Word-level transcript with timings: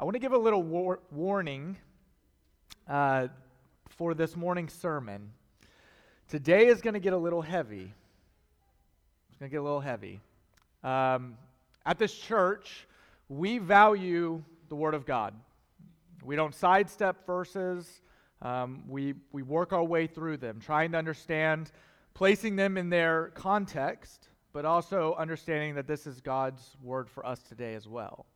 I 0.00 0.04
want 0.04 0.14
to 0.14 0.20
give 0.20 0.32
a 0.32 0.38
little 0.38 0.62
war- 0.62 1.00
warning 1.10 1.76
uh, 2.86 3.26
for 3.88 4.14
this 4.14 4.36
morning's 4.36 4.72
sermon. 4.72 5.32
Today 6.28 6.68
is 6.68 6.80
going 6.80 6.94
to 6.94 7.00
get 7.00 7.14
a 7.14 7.18
little 7.18 7.42
heavy. 7.42 7.92
It's 9.28 9.38
going 9.40 9.50
to 9.50 9.52
get 9.52 9.58
a 9.58 9.62
little 9.64 9.80
heavy. 9.80 10.20
Um, 10.84 11.36
at 11.84 11.98
this 11.98 12.14
church, 12.14 12.86
we 13.28 13.58
value 13.58 14.40
the 14.68 14.76
Word 14.76 14.94
of 14.94 15.04
God. 15.04 15.34
We 16.22 16.36
don't 16.36 16.54
sidestep 16.54 17.26
verses. 17.26 18.00
Um, 18.40 18.84
we, 18.86 19.14
we 19.32 19.42
work 19.42 19.72
our 19.72 19.82
way 19.82 20.06
through 20.06 20.36
them, 20.36 20.60
trying 20.60 20.92
to 20.92 20.98
understand, 20.98 21.72
placing 22.14 22.54
them 22.54 22.78
in 22.78 22.88
their 22.88 23.32
context, 23.34 24.28
but 24.52 24.64
also 24.64 25.16
understanding 25.18 25.74
that 25.74 25.88
this 25.88 26.06
is 26.06 26.20
God's 26.20 26.76
word 26.80 27.10
for 27.10 27.26
us 27.26 27.42
today 27.42 27.74
as 27.74 27.88
well. 27.88 28.26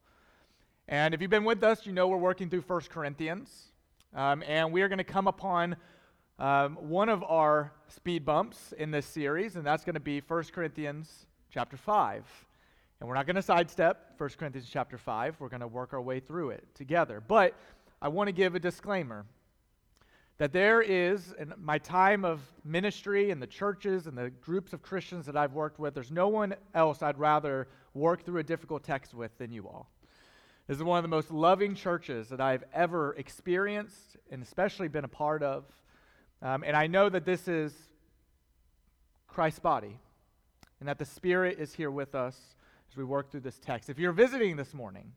And 0.89 1.15
if 1.15 1.21
you've 1.21 1.31
been 1.31 1.45
with 1.45 1.63
us, 1.63 1.87
you 1.87 1.93
know 1.93 2.09
we're 2.09 2.17
working 2.17 2.51
through 2.51 2.63
1 2.63 2.81
Corinthians. 2.91 3.73
Um, 4.15 4.43
and 4.47 4.73
we 4.73 4.83
are 4.83 4.89
going 4.89 4.99
to 4.99 5.05
come 5.05 5.27
upon 5.27 5.77
um, 6.39 6.77
one 6.77 7.09
of 7.09 7.23
our 7.23 7.73
speed 7.89 8.25
bumps 8.25 8.75
in 8.77 8.91
this 8.91 9.07
series, 9.07 9.57
and 9.57 9.65
that's 9.65 9.85
going 9.85 9.95
to 9.95 10.01
be 10.01 10.21
1 10.21 10.45
Corinthians 10.53 11.27
chapter 11.51 11.77
5. 11.77 12.25
And 13.01 13.09
we're 13.09 13.15
not 13.15 13.27
going 13.27 13.37
to 13.37 13.43
sidestep 13.43 14.15
1 14.19 14.31
Corinthians 14.39 14.69
chapter 14.71 14.99
5. 14.99 15.37
We're 15.39 15.49
going 15.49 15.61
to 15.61 15.69
work 15.69 15.93
our 15.93 16.03
way 16.03 16.21
through 16.21 16.51
it 16.51 16.67
together. 16.75 17.23
But 17.27 17.55
I 18.01 18.09
want 18.09 18.29
to 18.29 18.33
give 18.33 18.55
a 18.55 18.61
disclaimer 18.61 19.25
that 20.39 20.53
there 20.53 20.83
is, 20.83 21.33
in 21.39 21.55
my 21.57 21.79
time 21.79 22.25
of 22.25 22.41
ministry 22.65 23.31
and 23.31 23.41
the 23.41 23.47
churches 23.47 24.09
and 24.09 24.19
the 24.19 24.31
groups 24.31 24.73
of 24.73 24.83
Christians 24.83 25.27
that 25.27 25.37
I've 25.37 25.53
worked 25.53 25.79
with, 25.79 25.95
there's 25.95 26.11
no 26.11 26.29
one 26.29 26.55
else 26.75 27.03
I'd 27.03 27.19
rather 27.19 27.69
work 27.95 28.25
through 28.25 28.41
a 28.41 28.43
difficult 28.43 28.83
text 28.83 29.15
with 29.15 29.37
than 29.39 29.53
you 29.53 29.69
all. 29.69 29.89
This 30.69 30.77
is 30.77 30.85
one 30.85 30.97
of 30.97 31.03
the 31.03 31.09
most 31.09 31.33
loving 31.33 31.75
churches 31.75 32.29
that 32.29 32.41
I've 32.41 32.63
ever 32.73 33.15
experienced 33.15 34.17
and 34.31 34.43
especially 34.43 34.87
been 34.87 35.05
a 35.05 35.09
part 35.09 35.43
of. 35.43 35.65
Um, 36.41 36.63
and 36.65 36.77
I 36.77 36.87
know 36.87 37.09
that 37.09 37.25
this 37.25 37.49
is 37.49 37.75
Christ's 39.27 39.59
body 39.59 39.99
and 40.79 40.89
that 40.89 41.01
the 41.01 41.05
Spirit 41.05 41.59
is 41.59 41.75
here 41.75 41.91
with 41.91 42.15
us 42.15 42.39
as 42.89 42.97
we 42.97 43.03
work 43.03 43.33
through 43.33 43.41
this 43.41 43.59
text. 43.59 43.91
If 43.91 43.99
you're 43.99 44.13
visiting 44.13 44.55
this 44.55 44.73
morning, 44.73 45.11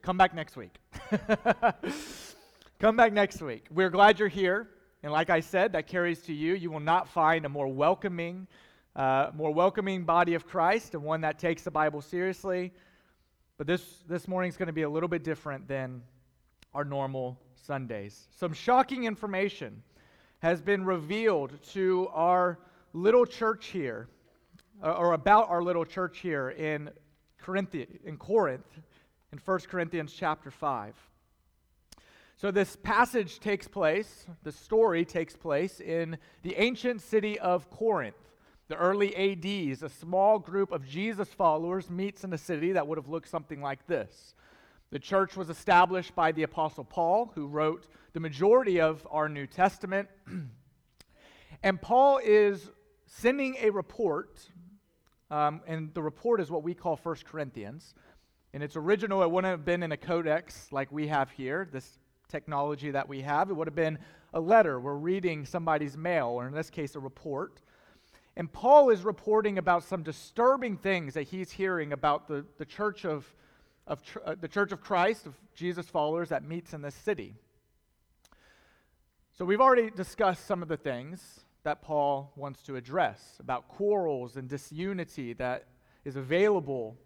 come 0.00 0.16
back 0.16 0.34
next 0.34 0.56
week. 0.56 0.72
come 2.78 2.96
back 2.96 3.12
next 3.12 3.42
week. 3.42 3.66
We're 3.70 3.90
glad 3.90 4.18
you're 4.18 4.28
here. 4.28 4.70
And 5.02 5.12
like 5.12 5.28
I 5.28 5.40
said, 5.40 5.72
that 5.72 5.86
carries 5.86 6.22
to 6.22 6.32
you. 6.32 6.54
You 6.54 6.70
will 6.70 6.80
not 6.80 7.10
find 7.10 7.44
a 7.44 7.50
more 7.50 7.68
welcoming, 7.68 8.46
uh, 8.96 9.32
more 9.34 9.50
welcoming 9.50 10.04
body 10.04 10.32
of 10.32 10.46
Christ 10.46 10.94
and 10.94 11.02
one 11.02 11.20
that 11.20 11.38
takes 11.38 11.60
the 11.60 11.70
Bible 11.70 12.00
seriously 12.00 12.72
but 13.56 13.66
this, 13.66 14.02
this 14.08 14.26
morning 14.26 14.48
is 14.48 14.56
going 14.56 14.66
to 14.66 14.72
be 14.72 14.82
a 14.82 14.88
little 14.88 15.08
bit 15.08 15.22
different 15.22 15.68
than 15.68 16.02
our 16.72 16.84
normal 16.84 17.38
Sundays. 17.54 18.26
Some 18.36 18.52
shocking 18.52 19.04
information 19.04 19.82
has 20.40 20.60
been 20.60 20.84
revealed 20.84 21.52
to 21.70 22.08
our 22.12 22.58
little 22.92 23.24
church 23.24 23.66
here, 23.66 24.08
uh, 24.82 24.92
or 24.92 25.12
about 25.12 25.48
our 25.50 25.62
little 25.62 25.84
church 25.84 26.18
here 26.18 26.50
in 26.50 26.90
Corinth, 27.40 27.74
in 28.04 28.16
Corinth, 28.16 28.66
in 29.32 29.38
1 29.38 29.58
Corinthians 29.68 30.12
chapter 30.12 30.50
5. 30.50 30.94
So 32.36 32.50
this 32.50 32.76
passage 32.76 33.38
takes 33.38 33.68
place, 33.68 34.26
the 34.42 34.50
story 34.50 35.04
takes 35.04 35.36
place 35.36 35.78
in 35.80 36.18
the 36.42 36.56
ancient 36.56 37.00
city 37.00 37.38
of 37.38 37.70
Corinth 37.70 38.16
the 38.68 38.76
early 38.76 39.14
ADs, 39.14 39.82
a 39.82 39.88
small 39.88 40.38
group 40.38 40.72
of 40.72 40.86
Jesus 40.86 41.28
followers 41.28 41.90
meets 41.90 42.24
in 42.24 42.32
a 42.32 42.38
city 42.38 42.72
that 42.72 42.86
would 42.86 42.98
have 42.98 43.08
looked 43.08 43.28
something 43.28 43.60
like 43.60 43.86
this. 43.86 44.34
The 44.90 44.98
church 44.98 45.36
was 45.36 45.50
established 45.50 46.14
by 46.14 46.32
the 46.32 46.44
Apostle 46.44 46.84
Paul, 46.84 47.32
who 47.34 47.46
wrote 47.46 47.88
the 48.12 48.20
majority 48.20 48.80
of 48.80 49.06
our 49.10 49.28
New 49.28 49.46
Testament. 49.46 50.08
and 51.62 51.80
Paul 51.82 52.20
is 52.24 52.70
sending 53.06 53.56
a 53.60 53.70
report, 53.70 54.40
um, 55.30 55.60
and 55.66 55.92
the 55.94 56.02
report 56.02 56.40
is 56.40 56.50
what 56.50 56.62
we 56.62 56.74
call 56.74 56.96
First 56.96 57.26
Corinthians. 57.26 57.94
In 58.52 58.62
its 58.62 58.76
original, 58.76 59.22
it 59.22 59.30
wouldn't 59.30 59.50
have 59.50 59.64
been 59.64 59.82
in 59.82 59.92
a 59.92 59.96
codex 59.96 60.68
like 60.70 60.90
we 60.92 61.08
have 61.08 61.30
here, 61.32 61.68
this 61.70 61.98
technology 62.28 62.90
that 62.92 63.08
we 63.08 63.20
have. 63.22 63.50
It 63.50 63.54
would 63.54 63.66
have 63.66 63.74
been 63.74 63.98
a 64.32 64.40
letter. 64.40 64.80
We're 64.80 64.94
reading 64.94 65.44
somebody's 65.44 65.96
mail, 65.96 66.28
or 66.28 66.46
in 66.46 66.54
this 66.54 66.70
case, 66.70 66.94
a 66.94 67.00
report. 67.00 67.60
And 68.36 68.52
Paul 68.52 68.90
is 68.90 69.02
reporting 69.02 69.58
about 69.58 69.84
some 69.84 70.02
disturbing 70.02 70.76
things 70.76 71.14
that 71.14 71.24
he's 71.24 71.52
hearing 71.52 71.92
about 71.92 72.26
the, 72.26 72.44
the 72.58 72.64
church 72.64 73.04
of, 73.04 73.32
of 73.86 74.00
uh, 74.24 74.34
the 74.40 74.48
church 74.48 74.72
of 74.72 74.80
Christ, 74.80 75.26
of 75.26 75.34
Jesus 75.54 75.86
followers 75.86 76.30
that 76.30 76.42
meets 76.42 76.72
in 76.72 76.82
this 76.82 76.94
city. 76.94 77.36
So 79.38 79.44
we've 79.44 79.60
already 79.60 79.90
discussed 79.90 80.46
some 80.46 80.62
of 80.62 80.68
the 80.68 80.76
things 80.76 81.40
that 81.62 81.80
Paul 81.80 82.32
wants 82.36 82.62
to 82.62 82.76
address 82.76 83.36
about 83.40 83.68
quarrels 83.68 84.36
and 84.36 84.48
disunity 84.48 85.32
that 85.34 85.66
is 86.04 86.16
available 86.16 86.96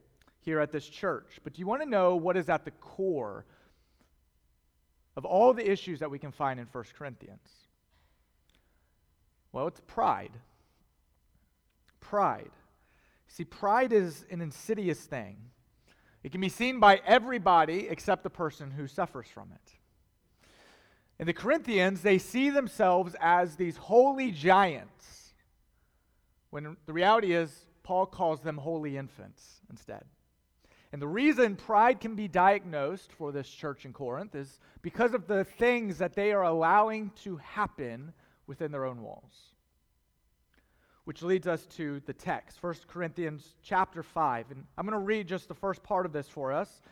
here 0.40 0.60
at 0.60 0.72
this 0.72 0.88
church. 0.88 1.38
But 1.44 1.54
do 1.54 1.60
you 1.60 1.66
want 1.66 1.82
to 1.82 1.88
know 1.88 2.16
what 2.16 2.36
is 2.36 2.48
at 2.48 2.64
the 2.64 2.70
core 2.72 3.44
of 5.16 5.24
all 5.24 5.52
the 5.52 5.70
issues 5.70 6.00
that 6.00 6.10
we 6.10 6.18
can 6.18 6.32
find 6.32 6.58
in 6.58 6.66
1 6.66 6.84
Corinthians? 6.96 7.48
Well, 9.52 9.66
it's 9.66 9.80
pride 9.86 10.32
pride. 12.08 12.50
See, 13.28 13.44
pride 13.44 13.92
is 13.92 14.24
an 14.30 14.40
insidious 14.40 15.00
thing. 15.00 15.36
It 16.22 16.32
can 16.32 16.40
be 16.40 16.48
seen 16.48 16.80
by 16.80 17.00
everybody 17.06 17.88
except 17.88 18.22
the 18.22 18.30
person 18.30 18.70
who 18.70 18.86
suffers 18.86 19.26
from 19.26 19.52
it. 19.52 19.72
In 21.18 21.26
the 21.26 21.32
Corinthians, 21.32 22.00
they 22.00 22.18
see 22.18 22.48
themselves 22.50 23.14
as 23.20 23.56
these 23.56 23.76
holy 23.76 24.30
giants, 24.30 25.34
when 26.50 26.76
the 26.86 26.92
reality 26.92 27.32
is, 27.32 27.66
Paul 27.82 28.06
calls 28.06 28.40
them 28.40 28.56
holy 28.56 28.96
infants 28.96 29.60
instead. 29.70 30.04
And 30.92 31.02
the 31.02 31.08
reason 31.08 31.56
pride 31.56 32.00
can 32.00 32.14
be 32.14 32.28
diagnosed 32.28 33.12
for 33.12 33.32
this 33.32 33.48
church 33.48 33.84
in 33.84 33.92
Corinth 33.92 34.34
is 34.34 34.60
because 34.80 35.12
of 35.12 35.26
the 35.26 35.44
things 35.44 35.98
that 35.98 36.14
they 36.14 36.32
are 36.32 36.44
allowing 36.44 37.10
to 37.24 37.36
happen 37.36 38.14
within 38.46 38.72
their 38.72 38.86
own 38.86 39.02
walls 39.02 39.57
which 41.08 41.22
leads 41.22 41.46
us 41.46 41.64
to 41.64 42.02
the 42.04 42.12
text 42.12 42.62
1 42.62 42.74
corinthians 42.86 43.54
chapter 43.62 44.02
5 44.02 44.50
and 44.50 44.66
i'm 44.76 44.84
going 44.84 44.92
to 44.92 44.98
read 44.98 45.26
just 45.26 45.48
the 45.48 45.54
first 45.54 45.82
part 45.82 46.04
of 46.04 46.12
this 46.12 46.28
for 46.28 46.52
us. 46.52 46.82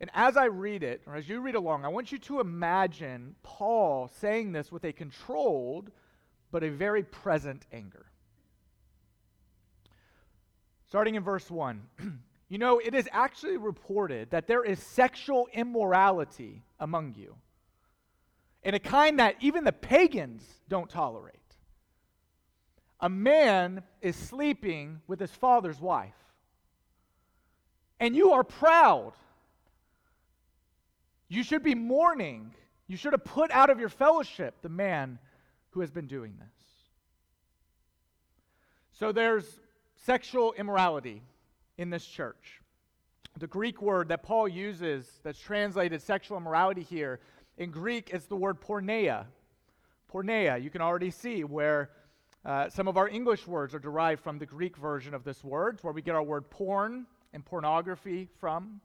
And 0.00 0.10
as 0.12 0.36
i 0.36 0.46
read 0.46 0.82
it 0.82 1.02
or 1.06 1.14
as 1.14 1.28
you 1.28 1.38
read 1.40 1.54
along 1.54 1.84
i 1.84 1.88
want 1.88 2.10
you 2.10 2.18
to 2.18 2.40
imagine 2.40 3.36
paul 3.44 4.10
saying 4.20 4.50
this 4.50 4.72
with 4.72 4.82
a 4.82 4.92
controlled 4.92 5.92
but 6.50 6.64
a 6.64 6.68
very 6.68 7.04
present 7.04 7.64
anger. 7.72 8.06
Starting 10.88 11.14
in 11.14 11.22
verse 11.22 11.48
1 11.48 11.80
you 12.48 12.58
know 12.58 12.80
it 12.80 12.92
is 12.92 13.08
actually 13.12 13.56
reported 13.56 14.30
that 14.30 14.48
there 14.48 14.64
is 14.64 14.80
sexual 14.80 15.46
immorality 15.52 16.64
among 16.80 17.14
you 17.14 17.36
in 18.64 18.74
a 18.74 18.80
kind 18.80 19.20
that 19.20 19.36
even 19.40 19.62
the 19.62 19.70
pagans 19.70 20.42
don't 20.68 20.90
tolerate 20.90 21.43
a 23.00 23.08
man 23.08 23.82
is 24.00 24.16
sleeping 24.16 25.00
with 25.06 25.20
his 25.20 25.30
father's 25.30 25.80
wife, 25.80 26.14
and 28.00 28.14
you 28.16 28.32
are 28.32 28.44
proud. 28.44 29.12
You 31.28 31.42
should 31.42 31.62
be 31.62 31.74
mourning. 31.74 32.54
You 32.86 32.96
should 32.96 33.12
have 33.12 33.24
put 33.24 33.50
out 33.50 33.70
of 33.70 33.80
your 33.80 33.88
fellowship 33.88 34.54
the 34.62 34.68
man 34.68 35.18
who 35.70 35.80
has 35.80 35.90
been 35.90 36.06
doing 36.06 36.34
this. 36.38 36.48
So 38.92 39.10
there's 39.10 39.58
sexual 39.96 40.52
immorality 40.52 41.22
in 41.78 41.90
this 41.90 42.04
church. 42.04 42.60
The 43.38 43.46
Greek 43.46 43.82
word 43.82 44.08
that 44.08 44.22
Paul 44.22 44.46
uses 44.46 45.18
that's 45.24 45.40
translated 45.40 46.00
sexual 46.00 46.36
immorality 46.36 46.82
here, 46.82 47.20
in 47.58 47.70
Greek, 47.70 48.10
it's 48.12 48.26
the 48.26 48.36
word 48.36 48.60
porneia. 48.60 49.24
Porneia, 50.12 50.62
you 50.62 50.70
can 50.70 50.80
already 50.80 51.10
see 51.10 51.42
where 51.42 51.90
uh, 52.44 52.68
some 52.68 52.88
of 52.88 52.96
our 52.96 53.08
English 53.08 53.46
words 53.46 53.74
are 53.74 53.78
derived 53.78 54.22
from 54.22 54.38
the 54.38 54.46
Greek 54.46 54.76
version 54.76 55.14
of 55.14 55.24
this 55.24 55.42
word, 55.42 55.78
where 55.82 55.94
we 55.94 56.02
get 56.02 56.14
our 56.14 56.22
word 56.22 56.50
porn 56.50 57.06
and 57.32 57.44
pornography 57.44 58.28
from. 58.38 58.80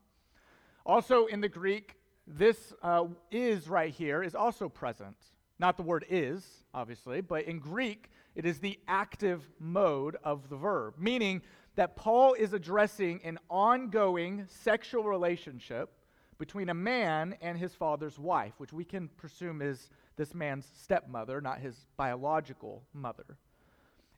Also, 0.86 1.26
in 1.26 1.42
the 1.42 1.50
Greek, 1.50 1.96
this 2.26 2.74
uh, 2.84 3.06
is 3.32 3.68
right 3.68 3.94
here 3.94 4.24
is 4.24 4.34
also 4.34 4.70
present. 4.70 5.16
Not 5.60 5.76
the 5.76 5.84
word 5.84 6.06
is, 6.10 6.64
obviously, 6.74 7.20
but 7.20 7.44
in 7.44 7.60
Greek, 7.60 8.10
it 8.34 8.46
is 8.46 8.60
the 8.60 8.80
active 8.88 9.50
mode 9.60 10.16
of 10.24 10.48
the 10.50 10.56
verb, 10.56 10.94
meaning 10.98 11.42
that 11.76 11.98
Paul 11.98 12.34
is 12.36 12.54
addressing 12.54 13.20
an 13.24 13.40
ongoing 13.50 14.46
sexual 14.48 15.04
relationship 15.04 15.92
between 16.38 16.70
a 16.70 16.74
man 16.74 17.36
and 17.42 17.58
his 17.58 17.76
father's 17.76 18.18
wife, 18.18 18.54
which 18.58 18.72
we 18.72 18.86
can 18.86 19.10
presume 19.18 19.62
is 19.62 19.90
this 20.16 20.34
man's 20.34 20.66
stepmother, 20.82 21.42
not 21.42 21.60
his 21.60 21.86
biological 21.98 22.84
mother. 22.94 23.38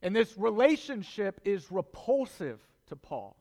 And 0.02 0.16
this 0.16 0.38
relationship 0.38 1.40
is 1.46 1.72
repulsive 1.72 2.60
to 2.88 2.96
Paul 2.96 3.36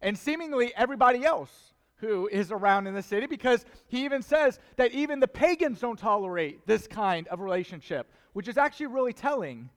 and 0.00 0.16
seemingly 0.16 0.72
everybody 0.76 1.24
else 1.24 1.74
who 1.96 2.28
is 2.30 2.52
around 2.52 2.86
in 2.86 2.94
the 2.94 3.02
city 3.02 3.26
because 3.26 3.64
he 3.88 4.04
even 4.04 4.22
says 4.22 4.58
that 4.76 4.92
even 4.92 5.18
the 5.18 5.28
pagans 5.28 5.80
don't 5.80 5.98
tolerate 5.98 6.66
this 6.66 6.86
kind 6.86 7.26
of 7.28 7.40
relationship, 7.40 8.10
which 8.34 8.48
is 8.48 8.58
actually 8.58 8.86
really 8.86 9.14
telling 9.14 9.70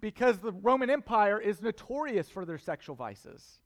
because 0.00 0.38
the 0.38 0.52
Roman 0.52 0.90
Empire 0.90 1.40
is 1.40 1.62
notorious 1.62 2.28
for 2.28 2.44
their 2.44 2.58
sexual 2.58 2.94
vices. 2.94 3.60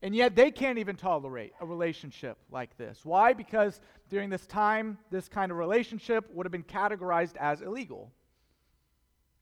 And 0.00 0.14
yet 0.14 0.36
they 0.36 0.50
can't 0.50 0.78
even 0.78 0.96
tolerate 0.96 1.52
a 1.60 1.66
relationship 1.66 2.38
like 2.50 2.76
this. 2.78 3.00
Why? 3.04 3.32
Because 3.32 3.80
during 4.08 4.30
this 4.30 4.46
time, 4.46 4.96
this 5.10 5.28
kind 5.28 5.50
of 5.50 5.58
relationship 5.58 6.24
would 6.32 6.46
have 6.46 6.52
been 6.52 6.62
categorized 6.62 7.36
as 7.36 7.62
illegal. 7.62 8.12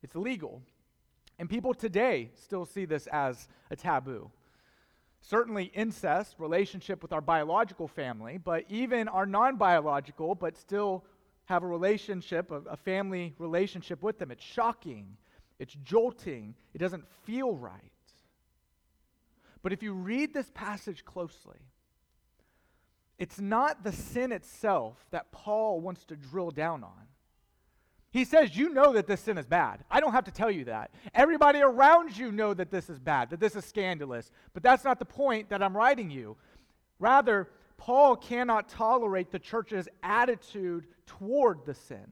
It's 0.03 0.15
illegal. 0.15 0.63
And 1.39 1.49
people 1.51 1.75
today 1.75 2.31
still 2.35 2.65
see 2.65 2.85
this 2.85 3.07
as 3.09 3.49
a 3.71 3.77
taboo. 3.77 4.31
Certainly, 5.21 5.73
incest, 5.75 6.37
relationship 6.39 7.03
with 7.03 7.13
our 7.13 7.21
biological 7.21 7.89
family, 7.89 8.39
but 8.39 8.65
even 8.69 9.09
our 9.09 9.27
non 9.27 9.57
biological, 9.57 10.35
but 10.35 10.57
still 10.57 11.05
have 11.47 11.63
a 11.63 11.67
relationship, 11.67 12.51
a, 12.51 12.61
a 12.71 12.77
family 12.77 13.35
relationship 13.39 14.03
with 14.03 14.19
them. 14.19 14.31
It's 14.31 14.45
shocking. 14.45 15.17
It's 15.59 15.75
jolting. 15.83 16.55
It 16.75 16.79
doesn't 16.79 17.05
feel 17.25 17.55
right. 17.55 17.93
But 19.63 19.73
if 19.73 19.83
you 19.83 19.93
read 19.95 20.33
this 20.33 20.51
passage 20.55 21.05
closely, 21.05 21.59
it's 23.19 23.41
not 23.41 23.83
the 23.83 23.93
sin 23.93 24.31
itself 24.31 24.95
that 25.11 25.33
Paul 25.33 25.81
wants 25.81 26.05
to 26.05 26.17
drill 26.17 26.51
down 26.51 26.85
on. 26.85 27.09
He 28.17 28.25
says, 28.25 28.57
You 28.57 28.71
know 28.71 28.95
that 28.95 29.07
this 29.07 29.21
sin 29.21 29.37
is 29.37 29.45
bad. 29.45 29.85
I 29.91 30.01
don't 30.01 30.13
have 30.13 30.25
to 30.25 30.31
tell 30.31 30.51
you 30.51 30.65
that. 30.65 30.91
Everybody 31.15 31.61
around 31.61 32.17
you 32.17 32.33
know 32.33 32.55
that 32.55 32.71
this 32.71 32.89
is 32.89 32.99
bad, 32.99 33.29
that 33.29 33.41
this 33.41 33.55
is 33.55 33.67
scandalous. 33.67 34.31
But 34.55 34.63
that's 34.63 34.85
not 34.85 34.99
the 34.99 35.05
point 35.05 35.51
that 35.51 35.63
I'm 35.63 35.77
writing 35.77 36.11
you. 36.11 36.39
Rather, 36.99 37.51
Paul 37.77 38.17
cannot 38.17 38.71
tolerate 38.71 39.31
the 39.31 39.39
church's 39.39 39.87
attitude 40.03 40.87
toward 41.05 41.67
the 41.67 41.75
sin. 41.75 42.07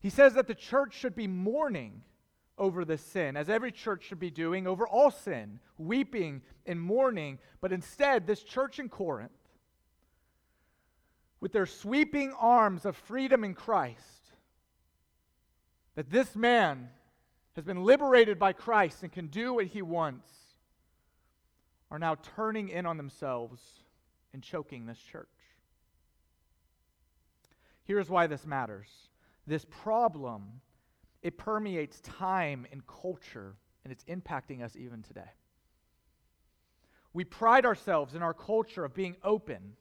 He 0.00 0.10
says 0.10 0.34
that 0.34 0.46
the 0.46 0.54
church 0.54 0.92
should 0.92 1.16
be 1.16 1.26
mourning 1.26 2.02
over 2.58 2.84
this 2.84 3.00
sin, 3.00 3.38
as 3.38 3.48
every 3.48 3.72
church 3.72 4.04
should 4.04 4.20
be 4.20 4.30
doing 4.30 4.66
over 4.66 4.86
all 4.86 5.10
sin, 5.10 5.60
weeping 5.78 6.42
and 6.66 6.78
mourning. 6.78 7.38
But 7.62 7.72
instead, 7.72 8.26
this 8.26 8.42
church 8.42 8.78
in 8.78 8.90
Corinth, 8.90 9.32
with 11.40 11.52
their 11.52 11.64
sweeping 11.64 12.34
arms 12.38 12.84
of 12.84 12.96
freedom 12.96 13.44
in 13.44 13.54
Christ, 13.54 14.27
that 15.98 16.10
this 16.10 16.36
man 16.36 16.88
has 17.56 17.64
been 17.64 17.82
liberated 17.82 18.38
by 18.38 18.52
Christ 18.52 19.02
and 19.02 19.10
can 19.10 19.26
do 19.26 19.54
what 19.54 19.66
he 19.66 19.82
wants, 19.82 20.30
are 21.90 21.98
now 21.98 22.14
turning 22.36 22.68
in 22.68 22.86
on 22.86 22.96
themselves 22.96 23.60
and 24.32 24.40
choking 24.40 24.86
this 24.86 25.00
church. 25.00 25.26
Here's 27.82 28.08
why 28.08 28.28
this 28.28 28.46
matters. 28.46 28.86
This 29.44 29.64
problem, 29.64 30.60
it 31.20 31.36
permeates 31.36 32.00
time 32.02 32.64
and 32.70 32.86
culture, 32.86 33.56
and 33.82 33.92
it's 33.92 34.04
impacting 34.04 34.62
us 34.62 34.76
even 34.76 35.02
today. 35.02 35.32
We 37.12 37.24
pride 37.24 37.66
ourselves 37.66 38.14
in 38.14 38.22
our 38.22 38.34
culture 38.34 38.84
of 38.84 38.94
being 38.94 39.16
open, 39.24 39.72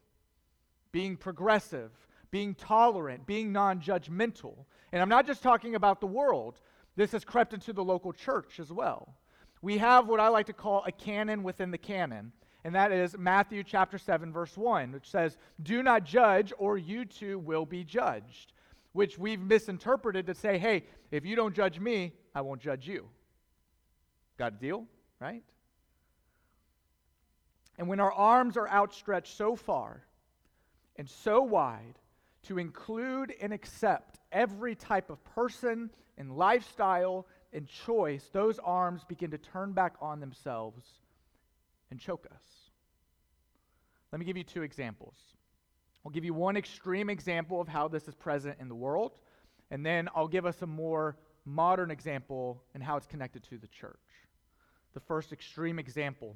being 0.92 1.16
progressive, 1.16 1.92
being 2.32 2.56
tolerant, 2.56 3.26
being 3.26 3.52
non 3.52 3.80
judgmental. 3.80 4.66
And 4.92 5.02
I'm 5.02 5.10
not 5.10 5.28
just 5.28 5.44
talking 5.44 5.76
about 5.76 6.00
the 6.00 6.08
world, 6.08 6.60
this 6.96 7.12
has 7.12 7.24
crept 7.24 7.54
into 7.54 7.74
the 7.74 7.84
local 7.84 8.14
church 8.14 8.60
as 8.60 8.72
well. 8.72 9.16
We 9.62 9.78
have 9.78 10.08
what 10.08 10.20
I 10.20 10.28
like 10.28 10.46
to 10.48 10.54
call 10.54 10.84
a 10.86 10.92
canon 10.92 11.44
within 11.44 11.72
the 11.72 11.78
canon, 11.78 12.32
and 12.64 12.76
that 12.76 12.92
is 12.92 13.18
Matthew 13.18 13.64
chapter 13.64 13.98
7, 13.98 14.32
verse 14.32 14.58
1, 14.58 14.92
which 14.92 15.10
says, 15.10 15.38
Do 15.64 15.82
not 15.82 16.04
judge, 16.04 16.52
or 16.58 16.78
you 16.78 17.06
too 17.06 17.40
will 17.40 17.66
be 17.66 17.84
judged. 17.84 18.54
Which 18.94 19.18
we've 19.18 19.40
misinterpreted 19.40 20.26
to 20.26 20.34
say, 20.34 20.58
hey, 20.58 20.84
if 21.12 21.24
you 21.26 21.36
don't 21.36 21.56
judge 21.56 21.80
me, 21.80 22.14
I 22.34 22.42
won't 22.42 22.62
judge 22.62 22.88
you. 22.88 23.08
Got 24.38 24.54
a 24.54 24.56
deal, 24.56 24.86
right? 25.20 25.44
And 27.78 27.88
when 27.88 28.00
our 28.00 28.12
arms 28.12 28.58
are 28.58 28.68
outstretched 28.68 29.38
so 29.38 29.56
far 29.56 30.04
and 30.96 31.08
so 31.08 31.42
wide 31.42 32.00
to 32.44 32.60
include 32.60 33.34
and 33.42 33.52
accept 33.52 34.20
every 34.32 34.76
type 34.76 35.10
of 35.10 35.24
person 35.24 35.90
and 36.18 36.38
lifestyle 36.38 37.28
and 37.54 37.68
choice, 37.68 38.30
those 38.32 38.60
arms 38.60 39.04
begin 39.04 39.32
to 39.32 39.38
turn 39.38 39.74
back 39.74 39.96
on 40.02 40.20
themselves 40.20 40.84
and 41.92 42.00
choke 42.00 42.28
us. 42.34 42.44
Let 44.12 44.20
me 44.20 44.26
give 44.26 44.38
you 44.38 44.44
two 44.44 44.62
examples. 44.62 45.16
I'll 46.06 46.12
give 46.12 46.26
you 46.26 46.34
one 46.34 46.56
extreme 46.56 47.10
example 47.10 47.60
of 47.60 47.68
how 47.68 47.88
this 47.88 48.08
is 48.08 48.16
present 48.16 48.58
in 48.60 48.70
the 48.70 48.76
world, 48.76 49.20
and 49.72 49.86
then 49.86 50.08
I'll 50.16 50.28
give 50.28 50.46
us 50.46 50.62
a 50.62 50.68
more 50.68 51.18
modern 51.46 51.92
example 51.92 52.64
and 52.74 52.84
how 52.84 52.98
it's 52.98 53.08
connected 53.08 53.44
to 53.44 53.58
the 53.58 53.68
church. 53.68 54.00
The 54.94 55.00
first 55.02 55.34
extreme 55.34 55.80
example 55.80 56.36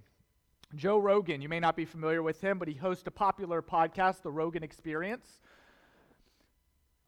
Joe 0.75 0.99
Rogan, 0.99 1.41
you 1.41 1.49
may 1.49 1.59
not 1.59 1.75
be 1.75 1.83
familiar 1.83 2.23
with 2.23 2.39
him, 2.39 2.57
but 2.57 2.67
he 2.69 2.73
hosts 2.73 3.05
a 3.05 3.11
popular 3.11 3.61
podcast, 3.61 4.21
The 4.21 4.31
Rogan 4.31 4.63
Experience 4.63 5.41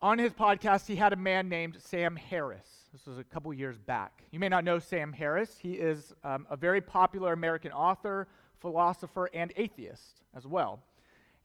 on 0.03 0.17
his 0.19 0.33
podcast, 0.33 0.85
he 0.85 0.97
had 0.97 1.13
a 1.13 1.15
man 1.15 1.47
named 1.47 1.77
Sam 1.79 2.17
Harris. 2.17 2.67
This 2.91 3.07
was 3.07 3.17
a 3.17 3.23
couple 3.23 3.53
years 3.53 3.77
back. 3.79 4.21
You 4.31 4.39
may 4.39 4.49
not 4.49 4.65
know 4.65 4.77
Sam 4.77 5.13
Harris. 5.13 5.57
He 5.57 5.75
is 5.75 6.13
um, 6.25 6.45
a 6.49 6.57
very 6.57 6.81
popular 6.81 7.31
American 7.31 7.71
author, 7.71 8.27
philosopher, 8.59 9.29
and 9.33 9.53
atheist 9.55 10.21
as 10.35 10.45
well. 10.45 10.83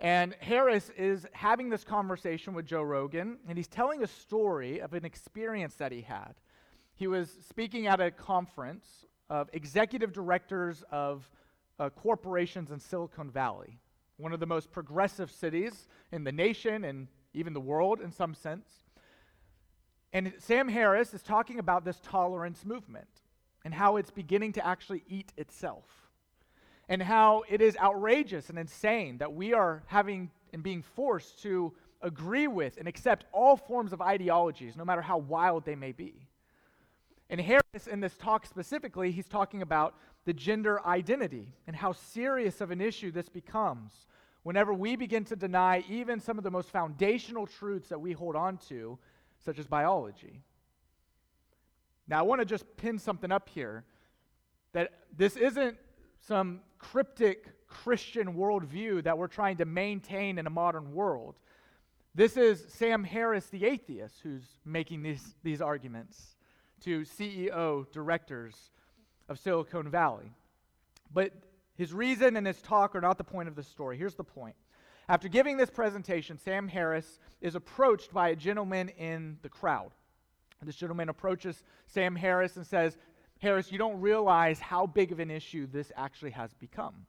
And 0.00 0.34
Harris 0.40 0.90
is 0.99 1.25
having 1.32 1.70
this 1.70 1.84
conversation 1.84 2.52
with 2.52 2.66
Joe 2.66 2.82
Rogan, 2.82 3.38
and 3.49 3.56
he's 3.56 3.69
telling 3.69 4.02
a 4.02 4.08
story 4.08 4.81
of 4.81 4.93
an 4.93 5.05
experience 5.05 5.76
that 5.76 5.93
he 5.93 6.02
had. 6.02 6.34
He 6.96 7.06
was 7.06 7.31
speaking 7.49 7.87
at 7.87 8.00
a 8.00 8.10
conference 8.10 9.06
of 9.31 9.49
executive 9.52 10.12
directors 10.12 10.82
of 10.90 11.31
uh, 11.78 11.90
corporations 11.90 12.72
in 12.72 12.81
Silicon 12.81 13.31
Valley, 13.31 13.78
one 14.16 14.32
of 14.32 14.40
the 14.40 14.46
most 14.46 14.72
progressive 14.72 15.31
cities 15.31 15.87
in 16.10 16.25
the 16.25 16.32
nation 16.32 16.82
and 16.82 17.06
even 17.38 17.52
the 17.52 17.61
world 17.61 18.00
in 18.00 18.12
some 18.12 18.35
sense. 18.35 18.69
And 20.12 20.32
Sam 20.38 20.69
Harris 20.69 21.14
is 21.14 21.23
talking 21.23 21.58
about 21.58 21.85
this 21.85 22.00
tolerance 22.02 22.64
movement 22.64 23.08
and 23.64 23.75
how 23.75 23.96
it's 23.96 24.11
beginning 24.11 24.52
to 24.52 24.67
actually 24.67 25.05
eat 25.08 25.32
itself. 25.37 25.85
And 26.88 27.02
how 27.02 27.44
it 27.49 27.61
is 27.61 27.76
outrageous 27.76 28.49
and 28.49 28.58
insane 28.58 29.19
that 29.19 29.35
we 29.35 29.52
are 29.52 29.82
having 29.87 30.31
and 30.55 30.62
being 30.62 30.82
forced 30.82 31.43
to 31.43 31.75
agree 32.00 32.46
with 32.46 32.79
and 32.79 32.88
accept 32.88 33.27
all 33.32 33.56
forms 33.56 33.93
of 33.93 34.01
ideologies, 34.01 34.77
no 34.77 34.84
matter 34.84 35.03
how 35.03 35.19
wild 35.19 35.67
they 35.67 35.74
may 35.74 35.93
be. 35.93 36.27
And 37.29 37.41
Harris, 37.41 37.86
in 37.91 38.01
this 38.01 38.17
talk 38.17 38.46
specifically, 38.46 39.10
he's 39.10 39.29
talking 39.29 39.60
about 39.60 39.96
the 40.24 40.32
gender 40.32 40.84
identity 40.86 41.48
and 41.67 41.77
how 41.77 41.93
serious 41.93 42.62
of 42.62 42.70
an 42.70 42.81
issue 42.81 43.10
this 43.10 43.29
becomes 43.29 44.06
whenever 44.48 44.72
we 44.72 44.96
begin 44.96 45.26
to 45.26 45.36
deny 45.36 45.84
even 45.90 46.19
some 46.19 46.38
of 46.38 46.43
the 46.43 46.50
most 46.50 46.70
foundational 46.70 47.46
truths 47.46 47.90
that 47.90 48.00
we 48.00 48.12
hold 48.12 48.34
on 48.34 48.56
to, 48.56 48.98
such 49.44 49.58
as 49.58 49.67
biology. 49.67 50.40
Now, 52.08 52.20
I 52.20 52.22
want 52.22 52.40
to 52.40 52.46
just 52.46 52.64
pin 52.78 52.98
something 52.98 53.31
up 53.31 53.50
here 53.50 53.84
that 54.72 54.90
this 55.14 55.36
isn't 55.36 55.76
some 56.26 56.60
cryptic 56.78 57.67
Christian 57.67 58.32
worldview 58.32 59.02
that 59.02 59.19
we're 59.19 59.26
trying 59.26 59.58
to 59.58 59.67
maintain 59.67 60.38
in 60.38 60.46
a 60.46 60.50
modern 60.50 60.94
world. 60.94 61.34
This 62.14 62.38
is 62.38 62.64
Sam 62.72 63.05
Harris, 63.05 63.48
the 63.48 63.67
atheist, 63.67 64.14
who's 64.22 64.46
making 64.64 65.02
these, 65.02 65.34
these 65.43 65.60
arguments 65.60 66.36
to 66.84 67.02
CEO 67.02 67.93
directors 67.93 68.70
of 69.28 69.38
Silicon 69.38 69.90
Valley. 69.90 70.32
But 71.12 71.34
his 71.79 71.94
reason 71.94 72.37
and 72.37 72.44
his 72.44 72.61
talk 72.61 72.97
are 72.97 73.01
not 73.01 73.19
the 73.19 73.25
point 73.25 73.49
of 73.49 73.55
the 73.55 73.63
story. 73.63 73.97
Here's 73.97 74.17
the 74.17 74.25
point. 74.25 74.56
After 75.08 75.29
giving 75.29 75.56
this 75.56 75.70
presentation, 75.70 76.37
Sam 76.37 76.67
Harris 76.67 77.20
is 77.41 77.55
approached 77.55 78.13
by 78.13 78.31
a 78.31 78.37
gentleman 78.37 78.89
in 78.91 79.39
the 79.43 79.49
crowd. 79.49 79.93
This 80.61 80.75
gentleman 80.75 81.08
approaches 81.08 81.63
Sam 81.87 82.17
Harris 82.17 82.56
and 82.56 82.67
says, 82.67 82.99
Harris, 83.39 83.70
you 83.70 83.79
don't 83.79 84.01
realize 84.01 84.58
how 84.58 84.87
big 84.87 85.13
of 85.13 85.20
an 85.20 85.31
issue 85.31 85.69
this 85.69 85.93
actually 85.97 86.32
has 86.32 86.53
become. 86.55 87.06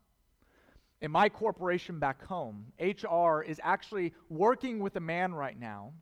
In 1.01 1.09
my 1.09 1.29
corporation 1.29 1.97
back 1.97 2.23
home, 2.23 2.67
HR 2.79 3.41
is 3.41 3.59
actually 3.63 4.13
working 4.29 4.79
with 4.79 4.95
a 4.97 4.99
man 4.99 5.33
right 5.33 5.59
now 5.59 5.93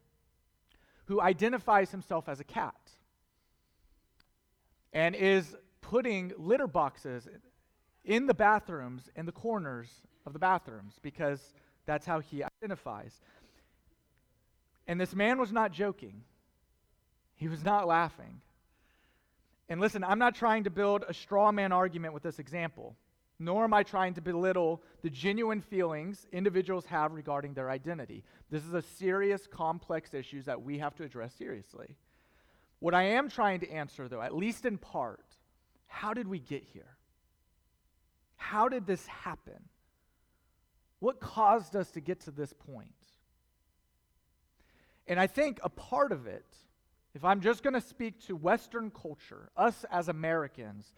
who 1.06 1.22
identifies 1.22 1.92
himself 1.92 2.28
as 2.28 2.42
a 2.42 2.44
cat 2.44 2.76
and 4.92 5.16
is 5.16 5.56
putting 5.80 6.34
litter 6.38 6.68
boxes 6.68 7.30
in 8.08 8.26
the 8.26 8.34
bathrooms, 8.34 9.04
in 9.16 9.28
the 9.28 9.32
corners 9.32 9.90
of 10.26 10.34
the 10.34 10.40
bathrooms, 10.40 10.96
because 11.04 11.54
that's 11.86 12.08
how 12.08 12.20
he 12.20 12.44
identifies. 12.44 13.22
And 14.88 15.00
this 15.00 15.14
man 15.14 15.38
was 15.38 15.52
not 15.52 15.72
joking, 15.72 16.24
he 17.36 17.48
was 17.48 17.64
not 17.64 17.86
laughing. 17.86 18.42
And 19.70 19.80
listen, 19.82 20.04
I'm 20.04 20.18
not 20.18 20.34
trying 20.34 20.64
to 20.64 20.70
build 20.70 21.04
a 21.08 21.14
straw 21.14 21.52
man 21.52 21.72
argument 21.72 22.14
with 22.14 22.24
this 22.24 22.40
example. 22.40 22.96
nor 23.40 23.64
am 23.64 23.74
I 23.74 23.84
trying 23.84 24.14
to 24.16 24.22
belittle 24.22 24.82
the 25.04 25.10
genuine 25.10 25.62
feelings 25.62 26.26
individuals 26.32 26.86
have 26.86 27.14
regarding 27.14 27.54
their 27.54 27.70
identity. 27.70 28.24
This 28.50 28.64
is 28.64 28.74
a 28.74 28.82
serious, 28.82 29.48
complex 29.48 30.14
issue 30.14 30.42
that 30.44 30.62
we 30.62 30.80
have 30.80 30.96
to 30.96 31.04
address 31.04 31.34
seriously. 31.36 31.98
What 32.80 32.94
I 32.94 33.04
am 33.04 33.30
trying 33.30 33.60
to 33.62 33.72
answer, 33.72 34.08
though, 34.08 34.22
at 34.22 34.36
least 34.36 34.66
in 34.66 34.78
part, 34.78 35.26
how 35.88 36.14
did 36.14 36.28
we 36.28 36.40
get 36.40 36.64
here? 36.64 36.97
How 38.38 38.70
did 38.70 38.88
this 38.88 39.06
happen? 39.08 39.70
What 41.00 41.20
caused 41.20 41.75
us 41.75 41.91
to 41.91 42.00
get 42.00 42.22
to 42.22 42.32
this 42.32 42.53
point? 42.53 42.89
And 45.08 45.20
I 45.20 45.27
think 45.27 45.60
a 45.63 45.70
part 45.70 46.12
of 46.12 46.27
it, 46.27 46.46
if 47.13 47.24
I'm 47.24 47.41
just 47.41 47.63
going 47.63 47.74
to 47.74 47.82
speak 47.82 48.25
to 48.27 48.36
Western 48.36 48.91
culture, 48.91 49.50
us 49.56 49.86
as 49.91 50.08
Americans, 50.08 50.94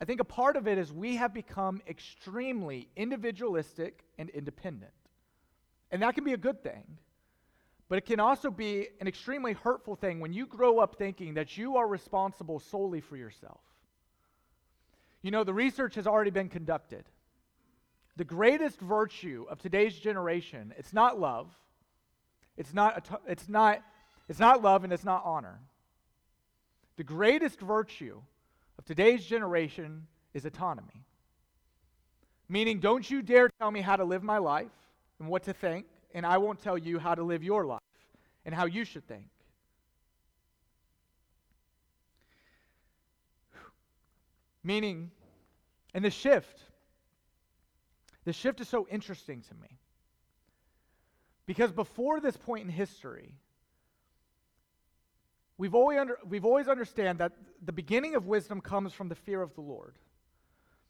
I 0.00 0.04
think 0.04 0.20
a 0.20 0.24
part 0.24 0.56
of 0.56 0.66
it 0.66 0.78
is 0.78 0.92
we 0.92 1.16
have 1.16 1.32
become 1.32 1.80
extremely 1.88 2.88
individualistic 2.96 4.04
and 4.18 4.30
independent. 4.30 4.92
And 5.90 6.02
that 6.02 6.14
can 6.14 6.24
be 6.24 6.32
a 6.32 6.38
good 6.38 6.62
thing. 6.62 6.98
But 7.88 7.98
it 7.98 8.06
can 8.06 8.20
also 8.20 8.50
be 8.50 8.88
an 9.00 9.06
extremely 9.06 9.52
hurtful 9.52 9.96
thing 9.96 10.18
when 10.18 10.32
you 10.32 10.46
grow 10.46 10.78
up 10.78 10.96
thinking 10.96 11.34
that 11.34 11.56
you 11.56 11.76
are 11.76 11.86
responsible 11.86 12.58
solely 12.58 13.00
for 13.00 13.16
yourself. 13.16 13.60
You 15.22 15.30
know, 15.30 15.44
the 15.44 15.54
research 15.54 15.94
has 15.94 16.06
already 16.06 16.30
been 16.30 16.48
conducted. 16.48 17.04
The 18.16 18.24
greatest 18.24 18.80
virtue 18.80 19.46
of 19.48 19.58
today's 19.58 19.96
generation, 19.96 20.74
it's 20.76 20.92
not 20.92 21.18
love. 21.18 21.48
It's 22.56 22.74
not, 22.74 23.08
it's 23.26 23.48
not, 23.48 23.82
it's 24.28 24.40
not 24.40 24.62
love 24.62 24.84
and 24.84 24.92
it's 24.92 25.04
not 25.04 25.22
honor. 25.24 25.60
The 26.96 27.04
greatest 27.04 27.60
virtue 27.60 28.20
of 28.78 28.84
today's 28.84 29.24
generation 29.24 30.06
is 30.34 30.44
autonomy. 30.44 31.06
Meaning, 32.48 32.80
don't 32.80 33.08
you 33.08 33.22
dare 33.22 33.48
tell 33.58 33.70
me 33.70 33.80
how 33.80 33.96
to 33.96 34.04
live 34.04 34.22
my 34.22 34.38
life 34.38 34.70
and 35.18 35.28
what 35.28 35.44
to 35.44 35.54
think, 35.54 35.86
and 36.12 36.26
I 36.26 36.36
won't 36.36 36.60
tell 36.62 36.76
you 36.76 36.98
how 36.98 37.14
to 37.14 37.22
live 37.22 37.42
your 37.42 37.64
life 37.64 37.80
and 38.44 38.54
how 38.54 38.66
you 38.66 38.84
should 38.84 39.06
think. 39.06 39.24
Meaning, 44.64 45.10
and 45.94 46.04
the 46.04 46.10
shift, 46.10 46.60
the 48.24 48.32
shift 48.32 48.60
is 48.60 48.68
so 48.68 48.86
interesting 48.90 49.42
to 49.42 49.54
me. 49.54 49.78
Because 51.46 51.72
before 51.72 52.20
this 52.20 52.36
point 52.36 52.64
in 52.64 52.70
history, 52.70 53.34
we've 55.58 55.74
always, 55.74 55.98
under, 55.98 56.18
we've 56.28 56.44
always 56.44 56.68
understand 56.68 57.18
that 57.18 57.32
the 57.64 57.72
beginning 57.72 58.14
of 58.14 58.26
wisdom 58.26 58.60
comes 58.60 58.92
from 58.92 59.08
the 59.08 59.14
fear 59.14 59.42
of 59.42 59.54
the 59.54 59.60
Lord. 59.60 59.96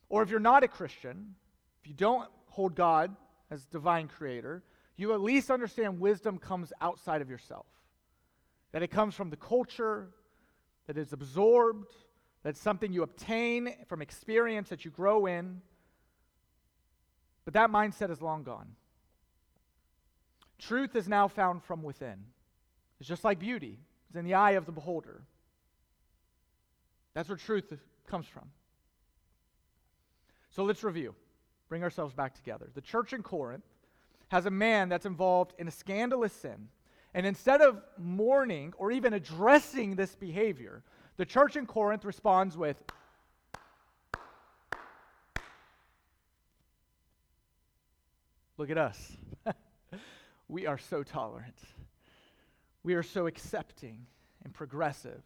Or 0.09 0.23
if 0.23 0.29
you're 0.29 0.41
not 0.41 0.63
a 0.63 0.69
Christian, 0.69 1.35
if 1.81 1.89
you 1.89 1.95
don't 1.95 2.29
hold 2.49 2.75
God 2.75 3.17
as 3.51 3.65
divine 3.65 4.09
creator, 4.09 4.63
you 4.97 5.15
at 5.15 5.23
least 5.23 5.51
understand 5.51 5.99
wisdom 5.99 6.37
comes 6.37 6.73
outside 6.83 7.23
of 7.23 7.31
yourself. 7.31 7.67
That 8.73 8.83
it 8.83 8.89
comes 8.89 9.15
from 9.15 9.31
the 9.31 9.37
culture, 9.37 10.11
that 10.87 10.99
it's 10.99 11.13
absorbed, 11.13 11.89
that's 12.43 12.61
something 12.61 12.93
you 12.93 13.03
obtain 13.03 13.75
from 13.89 14.03
experience 14.03 14.69
that 14.71 14.85
you 14.85 14.91
grow 14.91 15.27
in. 15.27 15.61
But 17.45 17.55
that 17.55 17.71
mindset 17.71 18.11
is 18.11 18.21
long 18.21 18.43
gone. 18.43 18.75
Truth 20.59 20.95
is 20.95 21.09
now 21.09 21.29
found 21.29 21.63
from 21.65 21.83
within. 21.83 22.25
It's 23.01 23.09
just 23.09 23.25
like 23.25 23.39
beauty, 23.39 23.79
it's 24.09 24.17
in 24.17 24.25
the 24.25 24.35
eye 24.35 24.53
of 24.53 24.67
the 24.67 24.73
beholder. 24.73 25.23
That's 27.15 27.29
where 27.29 27.37
truth 27.37 27.73
comes 28.07 28.27
from. 28.27 28.49
So 30.51 30.65
let's 30.65 30.85
review, 30.85 31.15
bring 31.69 31.83
ourselves 31.83 32.15
back 32.15 32.35
together. 32.35 32.71
The 32.75 32.81
church 32.81 33.13
in 33.13 33.23
Corinth 33.23 33.65
has 34.29 34.47
a 34.47 34.51
man 34.51 34.89
that's 34.89 35.07
involved 35.07 35.53
in 35.59 35.67
a 35.69 35.71
scandalous 35.71 36.33
sin. 36.33 36.69
And 37.15 37.27
instead 37.27 37.61
of 37.61 37.83
mourning 37.99 38.73
or 38.79 38.91
even 38.91 39.13
addressing 39.13 39.97
this 39.97 40.15
behavior, 40.15 40.83
the 41.17 41.25
church 41.25 41.57
in 41.57 41.67
Corinth 41.67 42.05
responds 42.05 42.57
with, 42.57 42.83
Look 48.59 48.71
at 48.71 48.79
us. 48.79 49.17
we 50.49 50.67
are 50.67 50.79
so 50.79 51.03
tolerant. 51.03 51.59
We 52.85 52.95
are 52.95 53.03
so 53.03 53.27
accepting 53.27 54.07
and 54.45 54.55
progressive. 54.55 55.23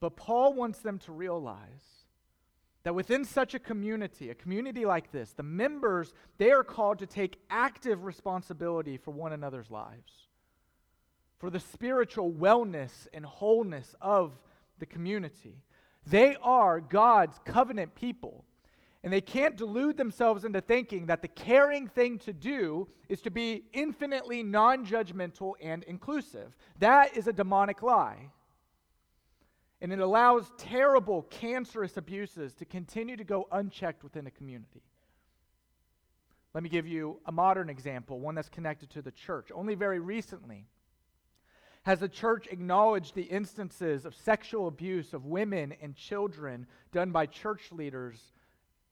But 0.00 0.16
Paul 0.16 0.54
wants 0.54 0.78
them 0.78 0.98
to 1.00 1.12
realize 1.12 2.04
that 2.84 2.94
within 2.94 3.24
such 3.24 3.54
a 3.54 3.58
community, 3.58 4.30
a 4.30 4.34
community 4.34 4.84
like 4.84 5.10
this, 5.10 5.32
the 5.32 5.42
members, 5.42 6.12
they 6.38 6.52
are 6.52 6.62
called 6.62 6.98
to 6.98 7.06
take 7.06 7.40
active 7.50 8.04
responsibility 8.04 8.98
for 8.98 9.10
one 9.10 9.32
another's 9.32 9.70
lives, 9.70 10.12
for 11.38 11.50
the 11.50 11.60
spiritual 11.60 12.32
wellness 12.32 13.06
and 13.12 13.24
wholeness 13.24 13.94
of 14.00 14.32
the 14.78 14.86
community. 14.86 15.62
They 16.06 16.36
are 16.42 16.80
God's 16.80 17.38
covenant 17.44 17.94
people. 17.94 18.44
And 19.02 19.12
they 19.12 19.20
can't 19.20 19.56
delude 19.56 19.98
themselves 19.98 20.46
into 20.46 20.62
thinking 20.62 21.06
that 21.06 21.20
the 21.20 21.28
caring 21.28 21.88
thing 21.88 22.18
to 22.20 22.32
do 22.32 22.88
is 23.10 23.20
to 23.22 23.30
be 23.30 23.64
infinitely 23.74 24.42
non 24.42 24.86
judgmental 24.86 25.52
and 25.62 25.82
inclusive. 25.84 26.56
That 26.78 27.14
is 27.14 27.26
a 27.26 27.32
demonic 27.32 27.82
lie 27.82 28.30
and 29.84 29.92
it 29.92 29.98
allows 29.98 30.50
terrible, 30.56 31.24
cancerous 31.24 31.98
abuses 31.98 32.54
to 32.54 32.64
continue 32.64 33.18
to 33.18 33.24
go 33.24 33.46
unchecked 33.52 34.02
within 34.02 34.26
a 34.26 34.30
community. 34.30 34.80
Let 36.54 36.62
me 36.62 36.70
give 36.70 36.86
you 36.86 37.20
a 37.26 37.32
modern 37.32 37.68
example, 37.68 38.18
one 38.18 38.34
that's 38.34 38.48
connected 38.48 38.88
to 38.92 39.02
the 39.02 39.10
church. 39.10 39.50
Only 39.54 39.74
very 39.74 39.98
recently 39.98 40.64
has 41.84 42.00
the 42.00 42.08
church 42.08 42.48
acknowledged 42.50 43.14
the 43.14 43.22
instances 43.22 44.04
of 44.04 44.14
sexual 44.14 44.68
abuse 44.68 45.12
of 45.12 45.26
women 45.26 45.74
and 45.80 45.94
children 45.94 46.66
done 46.92 47.10
by 47.10 47.26
church 47.26 47.70
leaders 47.72 48.18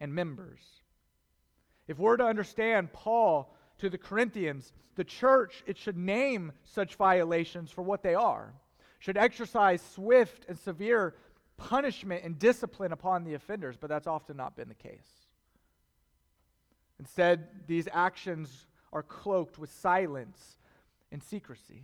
and 0.01 0.15
members. 0.15 0.61
If 1.89 1.99
we're 1.99 2.17
to 2.17 2.25
understand 2.25 2.93
Paul 2.93 3.55
to 3.79 3.91
the 3.91 3.99
Corinthians, 3.99 4.73
the 4.95 5.05
church, 5.05 5.63
it 5.67 5.79
should 5.79 5.97
name 5.97 6.53
such 6.65 6.97
violations 6.97 7.71
for 7.71 7.83
what 7.83 8.03
they 8.03 8.15
are 8.15 8.55
should 9.03 9.17
exercise 9.17 9.83
swift 9.83 10.47
and 10.49 10.57
severe 10.57 11.17
punishment 11.57 12.23
and 12.25 12.39
discipline 12.39 12.93
upon 12.93 13.25
the 13.25 13.35
offenders, 13.35 13.77
but 13.77 13.89
that's 13.91 14.07
often 14.07 14.37
not 14.37 14.55
been 14.55 14.69
the 14.69 14.75
case. 14.75 15.27
Instead, 17.01 17.49
these 17.67 17.89
actions 17.93 18.67
are 18.93 19.03
cloaked 19.03 19.59
with 19.59 19.73
silence 19.73 20.57
and 21.11 21.21
secrecy. 21.21 21.83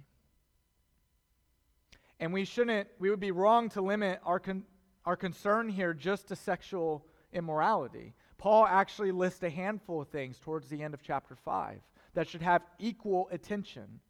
And 2.20 2.32
we 2.32 2.44
shouldn't, 2.44 2.88
we 2.98 3.10
would 3.10 3.20
be 3.20 3.30
wrong 3.30 3.68
to 3.70 3.80
limit 3.80 4.20
our, 4.24 4.40
con, 4.40 4.64
our 5.04 5.16
concern 5.16 5.68
here 5.68 5.94
just 5.94 6.28
to 6.28 6.36
sexual 6.36 7.04
immorality. 7.32 8.14
Paul 8.38 8.66
actually 8.66 9.12
lists 9.12 9.42
a 9.42 9.50
handful 9.50 10.00
of 10.02 10.08
things 10.08 10.38
towards 10.38 10.68
the 10.68 10.82
end 10.82 10.94
of 10.94 11.02
chapter 11.02 11.34
5 11.34 11.80
that 12.14 12.28
should 12.28 12.42
have 12.42 12.62
equal 12.78 13.28
attention. 13.30 14.00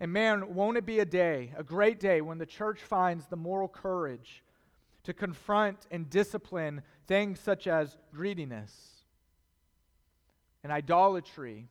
And 0.00 0.12
man, 0.12 0.54
won't 0.54 0.76
it 0.76 0.86
be 0.86 0.98
a 0.98 1.04
day, 1.04 1.52
a 1.56 1.62
great 1.62 2.00
day, 2.00 2.20
when 2.20 2.38
the 2.38 2.46
church 2.46 2.80
finds 2.80 3.26
the 3.26 3.36
moral 3.36 3.68
courage 3.68 4.42
to 5.04 5.12
confront 5.12 5.86
and 5.90 6.08
discipline 6.08 6.82
things 7.06 7.40
such 7.40 7.66
as 7.66 7.96
greediness 8.12 9.04
and 10.62 10.72
idolatry 10.72 11.68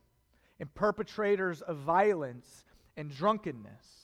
and 0.59 0.73
perpetrators 0.73 1.61
of 1.61 1.77
violence 1.77 2.63
and 2.97 3.09
drunkenness. 3.09 4.00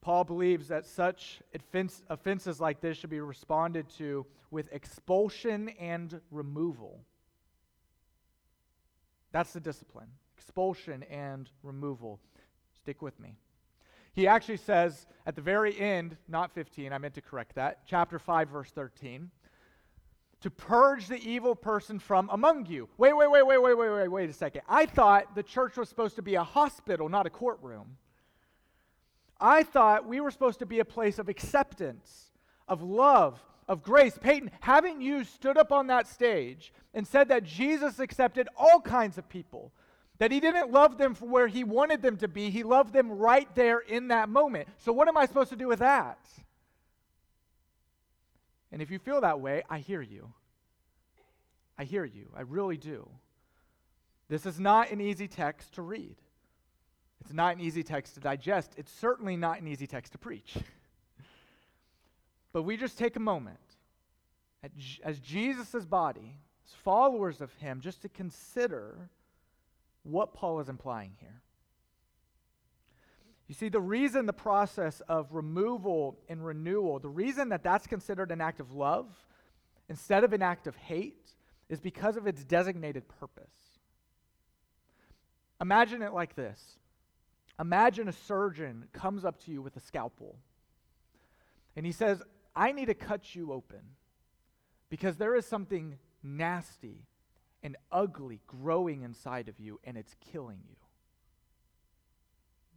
Paul 0.00 0.24
believes 0.24 0.68
that 0.68 0.86
such 0.86 1.40
offenses 2.08 2.60
like 2.60 2.80
this 2.80 2.96
should 2.96 3.10
be 3.10 3.20
responded 3.20 3.88
to 3.98 4.26
with 4.50 4.72
expulsion 4.72 5.68
and 5.78 6.20
removal. 6.30 7.00
That's 9.32 9.52
the 9.52 9.60
discipline 9.60 10.08
expulsion 10.36 11.02
and 11.04 11.50
removal. 11.62 12.18
Stick 12.74 13.02
with 13.02 13.20
me. 13.20 13.36
He 14.14 14.26
actually 14.26 14.56
says 14.56 15.06
at 15.26 15.36
the 15.36 15.42
very 15.42 15.78
end, 15.78 16.16
not 16.28 16.50
15, 16.52 16.92
I 16.92 16.98
meant 16.98 17.14
to 17.14 17.20
correct 17.20 17.54
that, 17.56 17.80
chapter 17.86 18.18
5, 18.18 18.48
verse 18.48 18.70
13, 18.70 19.30
to 20.40 20.50
purge 20.50 21.06
the 21.06 21.18
evil 21.18 21.54
person 21.54 21.98
from 21.98 22.28
among 22.32 22.66
you. 22.66 22.88
Wait, 22.96 23.14
wait, 23.14 23.30
wait, 23.30 23.46
wait, 23.46 23.62
wait, 23.62 23.74
wait, 23.76 23.90
wait, 23.90 24.08
wait 24.08 24.30
a 24.30 24.32
second. 24.32 24.62
I 24.68 24.86
thought 24.86 25.34
the 25.34 25.42
church 25.42 25.76
was 25.76 25.88
supposed 25.90 26.16
to 26.16 26.22
be 26.22 26.34
a 26.36 26.42
hospital, 26.42 27.08
not 27.08 27.26
a 27.26 27.30
courtroom. 27.30 27.98
I 29.40 29.62
thought 29.62 30.06
we 30.06 30.20
were 30.20 30.30
supposed 30.30 30.58
to 30.58 30.66
be 30.66 30.80
a 30.80 30.84
place 30.84 31.18
of 31.18 31.28
acceptance, 31.28 32.30
of 32.68 32.82
love, 32.82 33.42
of 33.66 33.82
grace. 33.82 34.18
Peyton, 34.20 34.50
haven't 34.60 35.00
you 35.00 35.24
stood 35.24 35.56
up 35.56 35.72
on 35.72 35.86
that 35.86 36.06
stage 36.06 36.72
and 36.92 37.06
said 37.06 37.28
that 37.28 37.44
Jesus 37.44 37.98
accepted 37.98 38.48
all 38.56 38.80
kinds 38.80 39.16
of 39.16 39.28
people? 39.28 39.72
That 40.18 40.30
he 40.30 40.40
didn't 40.40 40.70
love 40.70 40.98
them 40.98 41.14
for 41.14 41.26
where 41.26 41.46
he 41.48 41.64
wanted 41.64 42.02
them 42.02 42.18
to 42.18 42.28
be, 42.28 42.50
he 42.50 42.62
loved 42.62 42.92
them 42.92 43.10
right 43.10 43.48
there 43.54 43.78
in 43.78 44.08
that 44.08 44.28
moment. 44.28 44.68
So, 44.78 44.92
what 44.92 45.08
am 45.08 45.16
I 45.16 45.24
supposed 45.24 45.50
to 45.50 45.56
do 45.56 45.68
with 45.68 45.78
that? 45.78 46.18
And 48.72 48.82
if 48.82 48.90
you 48.90 48.98
feel 48.98 49.22
that 49.22 49.40
way, 49.40 49.62
I 49.70 49.78
hear 49.78 50.02
you. 50.02 50.32
I 51.78 51.84
hear 51.84 52.04
you. 52.04 52.28
I 52.36 52.42
really 52.42 52.76
do. 52.76 53.08
This 54.28 54.46
is 54.46 54.60
not 54.60 54.90
an 54.90 55.00
easy 55.00 55.26
text 55.26 55.74
to 55.74 55.82
read. 55.82 56.16
It's 57.20 57.32
not 57.32 57.54
an 57.54 57.60
easy 57.60 57.82
text 57.82 58.14
to 58.14 58.20
digest. 58.20 58.72
It's 58.76 58.92
certainly 58.92 59.36
not 59.36 59.60
an 59.60 59.68
easy 59.68 59.86
text 59.86 60.12
to 60.12 60.18
preach. 60.18 60.56
but 62.52 62.62
we 62.62 62.76
just 62.76 62.98
take 62.98 63.16
a 63.16 63.20
moment 63.20 63.58
as 65.02 65.18
Jesus' 65.20 65.84
body, 65.84 66.38
as 66.66 66.74
followers 66.82 67.40
of 67.40 67.52
him, 67.54 67.80
just 67.80 68.02
to 68.02 68.08
consider 68.08 69.10
what 70.02 70.34
Paul 70.34 70.60
is 70.60 70.68
implying 70.68 71.12
here. 71.18 71.40
You 73.48 73.54
see, 73.54 73.68
the 73.68 73.80
reason 73.80 74.26
the 74.26 74.32
process 74.32 75.00
of 75.08 75.32
removal 75.32 76.18
and 76.28 76.44
renewal, 76.44 77.00
the 77.00 77.08
reason 77.08 77.48
that 77.48 77.64
that's 77.64 77.86
considered 77.86 78.30
an 78.30 78.40
act 78.40 78.60
of 78.60 78.72
love 78.72 79.08
instead 79.88 80.22
of 80.22 80.32
an 80.32 80.40
act 80.40 80.68
of 80.68 80.76
hate, 80.76 81.32
is 81.68 81.80
because 81.80 82.16
of 82.16 82.26
its 82.28 82.44
designated 82.44 83.08
purpose. 83.08 83.78
Imagine 85.60 86.00
it 86.02 86.12
like 86.12 86.36
this 86.36 86.76
Imagine 87.60 88.08
a 88.08 88.12
surgeon 88.12 88.86
comes 88.92 89.24
up 89.24 89.42
to 89.44 89.50
you 89.50 89.60
with 89.60 89.76
a 89.76 89.80
scalpel 89.80 90.36
and 91.76 91.84
he 91.84 91.92
says, 91.92 92.22
I 92.56 92.72
need 92.72 92.86
to 92.86 92.94
cut 92.94 93.34
you 93.34 93.52
open 93.52 93.80
because 94.88 95.16
there 95.16 95.36
is 95.36 95.46
something 95.46 95.98
nasty 96.22 97.04
and 97.62 97.76
ugly 97.92 98.40
growing 98.46 99.02
inside 99.02 99.48
of 99.48 99.60
you 99.60 99.78
and 99.84 99.96
it's 99.96 100.16
killing 100.32 100.58
you 100.68 100.76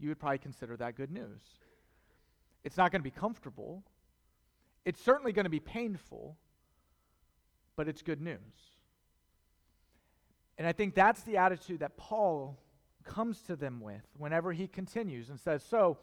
you 0.03 0.09
would 0.09 0.19
probably 0.19 0.37
consider 0.37 0.75
that 0.77 0.95
good 0.95 1.11
news. 1.11 1.41
It's 2.63 2.75
not 2.77 2.91
going 2.91 2.99
to 2.99 3.03
be 3.03 3.11
comfortable. 3.11 3.83
It's 4.85 5.01
certainly 5.01 5.31
going 5.31 5.45
to 5.45 5.49
be 5.49 5.61
painful, 5.61 6.37
but 7.77 7.87
it's 7.87 8.01
good 8.01 8.21
news. 8.21 8.37
And 10.57 10.67
I 10.67 10.73
think 10.73 10.93
that's 10.93 11.23
the 11.23 11.37
attitude 11.37 11.79
that 11.79 11.95
Paul 11.95 12.57
comes 13.03 13.41
to 13.43 13.55
them 13.55 13.79
with 13.81 14.01
whenever 14.17 14.51
he 14.51 14.67
continues 14.67 15.29
and 15.29 15.39
says, 15.39 15.63
So, 15.63 15.97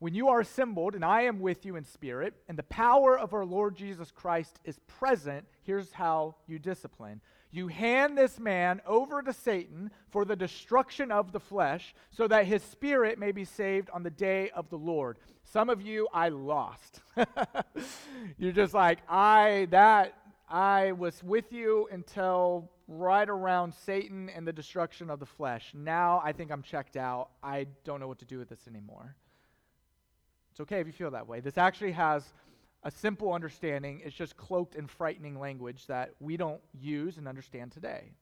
when 0.00 0.14
you 0.14 0.28
are 0.28 0.40
assembled, 0.40 0.94
and 0.94 1.04
I 1.04 1.22
am 1.22 1.40
with 1.40 1.64
you 1.64 1.76
in 1.76 1.84
spirit, 1.84 2.34
and 2.48 2.58
the 2.58 2.64
power 2.64 3.18
of 3.18 3.32
our 3.32 3.44
Lord 3.44 3.76
Jesus 3.76 4.10
Christ 4.10 4.58
is 4.64 4.78
present, 4.86 5.46
here's 5.62 5.92
how 5.92 6.34
you 6.46 6.58
discipline. 6.58 7.20
You 7.50 7.68
hand 7.68 8.18
this 8.18 8.40
man 8.40 8.82
over 8.84 9.22
to 9.22 9.32
Satan 9.32 9.92
for 10.10 10.24
the 10.24 10.34
destruction 10.34 11.12
of 11.12 11.30
the 11.30 11.38
flesh, 11.38 11.94
so 12.10 12.26
that 12.26 12.46
his 12.46 12.62
spirit 12.64 13.18
may 13.18 13.30
be 13.30 13.44
saved 13.44 13.88
on 13.90 14.02
the 14.02 14.10
day 14.10 14.50
of 14.50 14.68
the 14.70 14.76
Lord. 14.76 15.18
Some 15.44 15.70
of 15.70 15.80
you, 15.80 16.08
I 16.12 16.30
lost. 16.30 17.00
You're 18.38 18.52
just 18.52 18.74
like, 18.74 18.98
I, 19.08 19.68
that, 19.70 20.14
I 20.48 20.92
was 20.92 21.22
with 21.22 21.52
you 21.52 21.88
until 21.92 22.70
right 22.86 23.28
around 23.28 23.74
Satan 23.74 24.28
and 24.28 24.46
the 24.46 24.52
destruction 24.52 25.10
of 25.10 25.20
the 25.20 25.26
flesh. 25.26 25.70
Now 25.74 26.20
I 26.24 26.32
think 26.32 26.50
I'm 26.50 26.62
checked 26.62 26.96
out. 26.96 27.30
I 27.42 27.66
don't 27.84 28.00
know 28.00 28.08
what 28.08 28.18
to 28.18 28.24
do 28.24 28.38
with 28.38 28.48
this 28.48 28.66
anymore. 28.68 29.16
It's 30.50 30.60
okay 30.60 30.80
if 30.80 30.86
you 30.86 30.92
feel 30.92 31.10
that 31.12 31.26
way. 31.26 31.40
This 31.40 31.58
actually 31.58 31.92
has 31.92 32.24
a 32.84 32.90
simple 32.90 33.32
understanding. 33.32 34.02
It's 34.04 34.14
just 34.14 34.36
cloaked 34.36 34.74
in 34.74 34.86
frightening 34.86 35.40
language 35.40 35.86
that 35.86 36.10
we 36.20 36.36
don't 36.36 36.60
use 36.78 37.16
and 37.16 37.26
understand 37.26 37.72
today. 37.72 38.12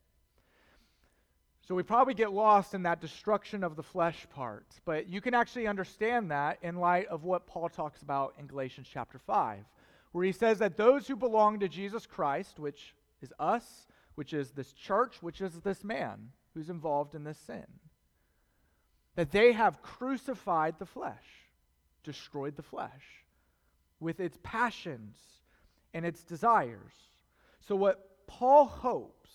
So 1.68 1.74
we 1.74 1.82
probably 1.82 2.14
get 2.14 2.32
lost 2.32 2.74
in 2.74 2.82
that 2.84 3.00
destruction 3.00 3.62
of 3.62 3.76
the 3.76 3.82
flesh 3.82 4.26
part. 4.34 4.66
But 4.84 5.08
you 5.08 5.20
can 5.20 5.34
actually 5.34 5.66
understand 5.66 6.30
that 6.30 6.58
in 6.62 6.76
light 6.76 7.06
of 7.06 7.24
what 7.24 7.46
Paul 7.46 7.68
talks 7.68 8.02
about 8.02 8.34
in 8.38 8.46
Galatians 8.46 8.88
chapter 8.92 9.18
5, 9.18 9.64
where 10.12 10.24
he 10.24 10.32
says 10.32 10.58
that 10.58 10.76
those 10.76 11.06
who 11.06 11.16
belong 11.16 11.60
to 11.60 11.68
Jesus 11.68 12.06
Christ, 12.06 12.58
which 12.58 12.94
is 13.20 13.32
us, 13.38 13.86
which 14.14 14.32
is 14.32 14.50
this 14.50 14.72
church, 14.72 15.16
which 15.20 15.40
is 15.40 15.60
this 15.60 15.82
man 15.82 16.30
who's 16.54 16.70
involved 16.70 17.14
in 17.14 17.24
this 17.24 17.38
sin, 17.38 17.66
that 19.14 19.30
they 19.30 19.52
have 19.52 19.82
crucified 19.82 20.78
the 20.78 20.86
flesh, 20.86 21.48
destroyed 22.04 22.56
the 22.56 22.62
flesh 22.62 23.24
with 24.00 24.20
its 24.20 24.38
passions 24.42 25.16
and 25.94 26.04
its 26.04 26.22
desires. 26.22 26.92
So, 27.60 27.76
what 27.76 28.26
Paul 28.26 28.66
hopes 28.66 29.30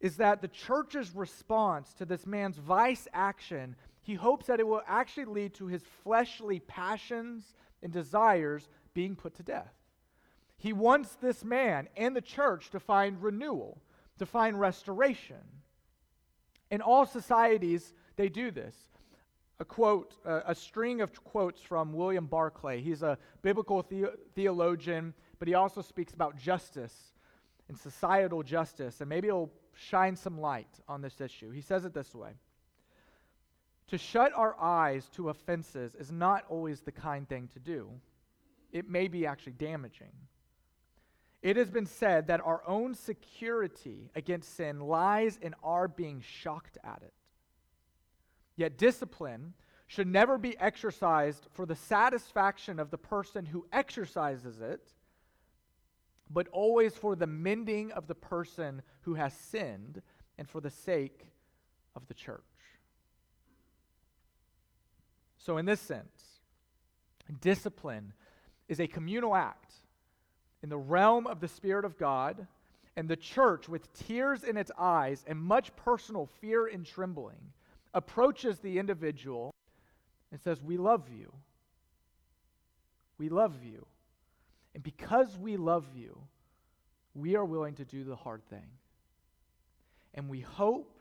is 0.00 0.16
that 0.16 0.42
the 0.42 0.48
church's 0.48 1.14
response 1.14 1.92
to 1.94 2.04
this 2.04 2.26
man's 2.26 2.58
vice 2.58 3.06
action, 3.12 3.76
he 4.02 4.14
hopes 4.14 4.46
that 4.46 4.60
it 4.60 4.66
will 4.66 4.82
actually 4.86 5.26
lead 5.26 5.54
to 5.54 5.66
his 5.66 5.82
fleshly 6.02 6.58
passions 6.60 7.54
and 7.82 7.92
desires 7.92 8.68
being 8.94 9.14
put 9.14 9.34
to 9.36 9.42
death. 9.42 9.72
He 10.62 10.72
wants 10.72 11.16
this 11.16 11.42
man 11.42 11.88
and 11.96 12.14
the 12.14 12.20
church 12.20 12.70
to 12.70 12.78
find 12.78 13.20
renewal, 13.20 13.82
to 14.20 14.26
find 14.26 14.60
restoration. 14.60 15.42
In 16.70 16.80
all 16.80 17.04
societies, 17.04 17.94
they 18.14 18.28
do 18.28 18.52
this 18.52 18.76
a 19.58 19.64
quote, 19.64 20.14
a 20.24 20.54
string 20.54 21.00
of 21.00 21.24
quotes 21.24 21.60
from 21.60 21.92
William 21.92 22.26
Barclay. 22.26 22.80
He's 22.80 23.02
a 23.02 23.18
biblical 23.42 23.82
the- 23.82 24.16
theologian, 24.36 25.14
but 25.40 25.48
he 25.48 25.54
also 25.54 25.82
speaks 25.82 26.14
about 26.14 26.36
justice 26.36 27.12
and 27.66 27.76
societal 27.76 28.44
justice, 28.44 29.00
and 29.00 29.08
maybe 29.08 29.26
it'll 29.26 29.52
shine 29.74 30.14
some 30.14 30.40
light 30.40 30.78
on 30.86 31.02
this 31.02 31.20
issue. 31.20 31.50
He 31.50 31.60
says 31.60 31.84
it 31.84 31.92
this 31.92 32.14
way 32.14 32.34
To 33.88 33.98
shut 33.98 34.32
our 34.32 34.54
eyes 34.60 35.08
to 35.14 35.28
offenses 35.28 35.96
is 35.96 36.12
not 36.12 36.44
always 36.48 36.82
the 36.82 36.92
kind 36.92 37.28
thing 37.28 37.48
to 37.48 37.58
do, 37.58 37.90
it 38.70 38.88
may 38.88 39.08
be 39.08 39.26
actually 39.26 39.54
damaging. 39.54 40.12
It 41.42 41.56
has 41.56 41.70
been 41.70 41.86
said 41.86 42.28
that 42.28 42.40
our 42.44 42.62
own 42.66 42.94
security 42.94 44.10
against 44.14 44.54
sin 44.54 44.80
lies 44.80 45.38
in 45.42 45.54
our 45.62 45.88
being 45.88 46.20
shocked 46.20 46.78
at 46.84 47.02
it. 47.02 47.12
Yet 48.54 48.78
discipline 48.78 49.54
should 49.88 50.06
never 50.06 50.38
be 50.38 50.56
exercised 50.58 51.48
for 51.50 51.66
the 51.66 51.74
satisfaction 51.74 52.78
of 52.78 52.90
the 52.90 52.98
person 52.98 53.44
who 53.44 53.66
exercises 53.72 54.60
it, 54.60 54.92
but 56.30 56.46
always 56.52 56.94
for 56.94 57.16
the 57.16 57.26
mending 57.26 57.90
of 57.90 58.06
the 58.06 58.14
person 58.14 58.82
who 59.00 59.14
has 59.14 59.34
sinned 59.34 60.00
and 60.38 60.48
for 60.48 60.60
the 60.60 60.70
sake 60.70 61.26
of 61.96 62.06
the 62.06 62.14
church. 62.14 62.40
So, 65.38 65.58
in 65.58 65.66
this 65.66 65.80
sense, 65.80 66.40
discipline 67.40 68.12
is 68.68 68.78
a 68.78 68.86
communal 68.86 69.34
act 69.34 69.74
in 70.62 70.68
the 70.68 70.78
realm 70.78 71.26
of 71.26 71.40
the 71.40 71.48
Spirit 71.48 71.84
of 71.84 71.98
God, 71.98 72.46
and 72.96 73.08
the 73.08 73.16
church, 73.16 73.68
with 73.68 73.92
tears 73.94 74.44
in 74.44 74.56
its 74.56 74.70
eyes 74.78 75.24
and 75.26 75.38
much 75.38 75.74
personal 75.76 76.28
fear 76.40 76.66
and 76.66 76.84
trembling, 76.84 77.52
approaches 77.94 78.58
the 78.58 78.78
individual 78.78 79.54
and 80.30 80.40
says, 80.40 80.62
We 80.62 80.76
love 80.76 81.08
you. 81.08 81.32
We 83.18 83.28
love 83.28 83.64
you. 83.64 83.86
And 84.74 84.82
because 84.82 85.38
we 85.38 85.56
love 85.56 85.86
you, 85.94 86.18
we 87.14 87.36
are 87.36 87.44
willing 87.44 87.74
to 87.76 87.84
do 87.84 88.04
the 88.04 88.16
hard 88.16 88.42
thing. 88.48 88.66
And 90.14 90.28
we 90.28 90.40
hope 90.40 90.98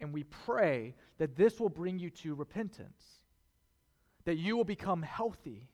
and 0.00 0.12
we 0.12 0.24
pray 0.24 0.94
that 1.18 1.36
this 1.36 1.60
will 1.60 1.68
bring 1.68 1.98
you 1.98 2.10
to 2.10 2.34
repentance, 2.34 3.20
that 4.24 4.36
you 4.36 4.56
will 4.56 4.64
become 4.64 5.02
healthy 5.02 5.68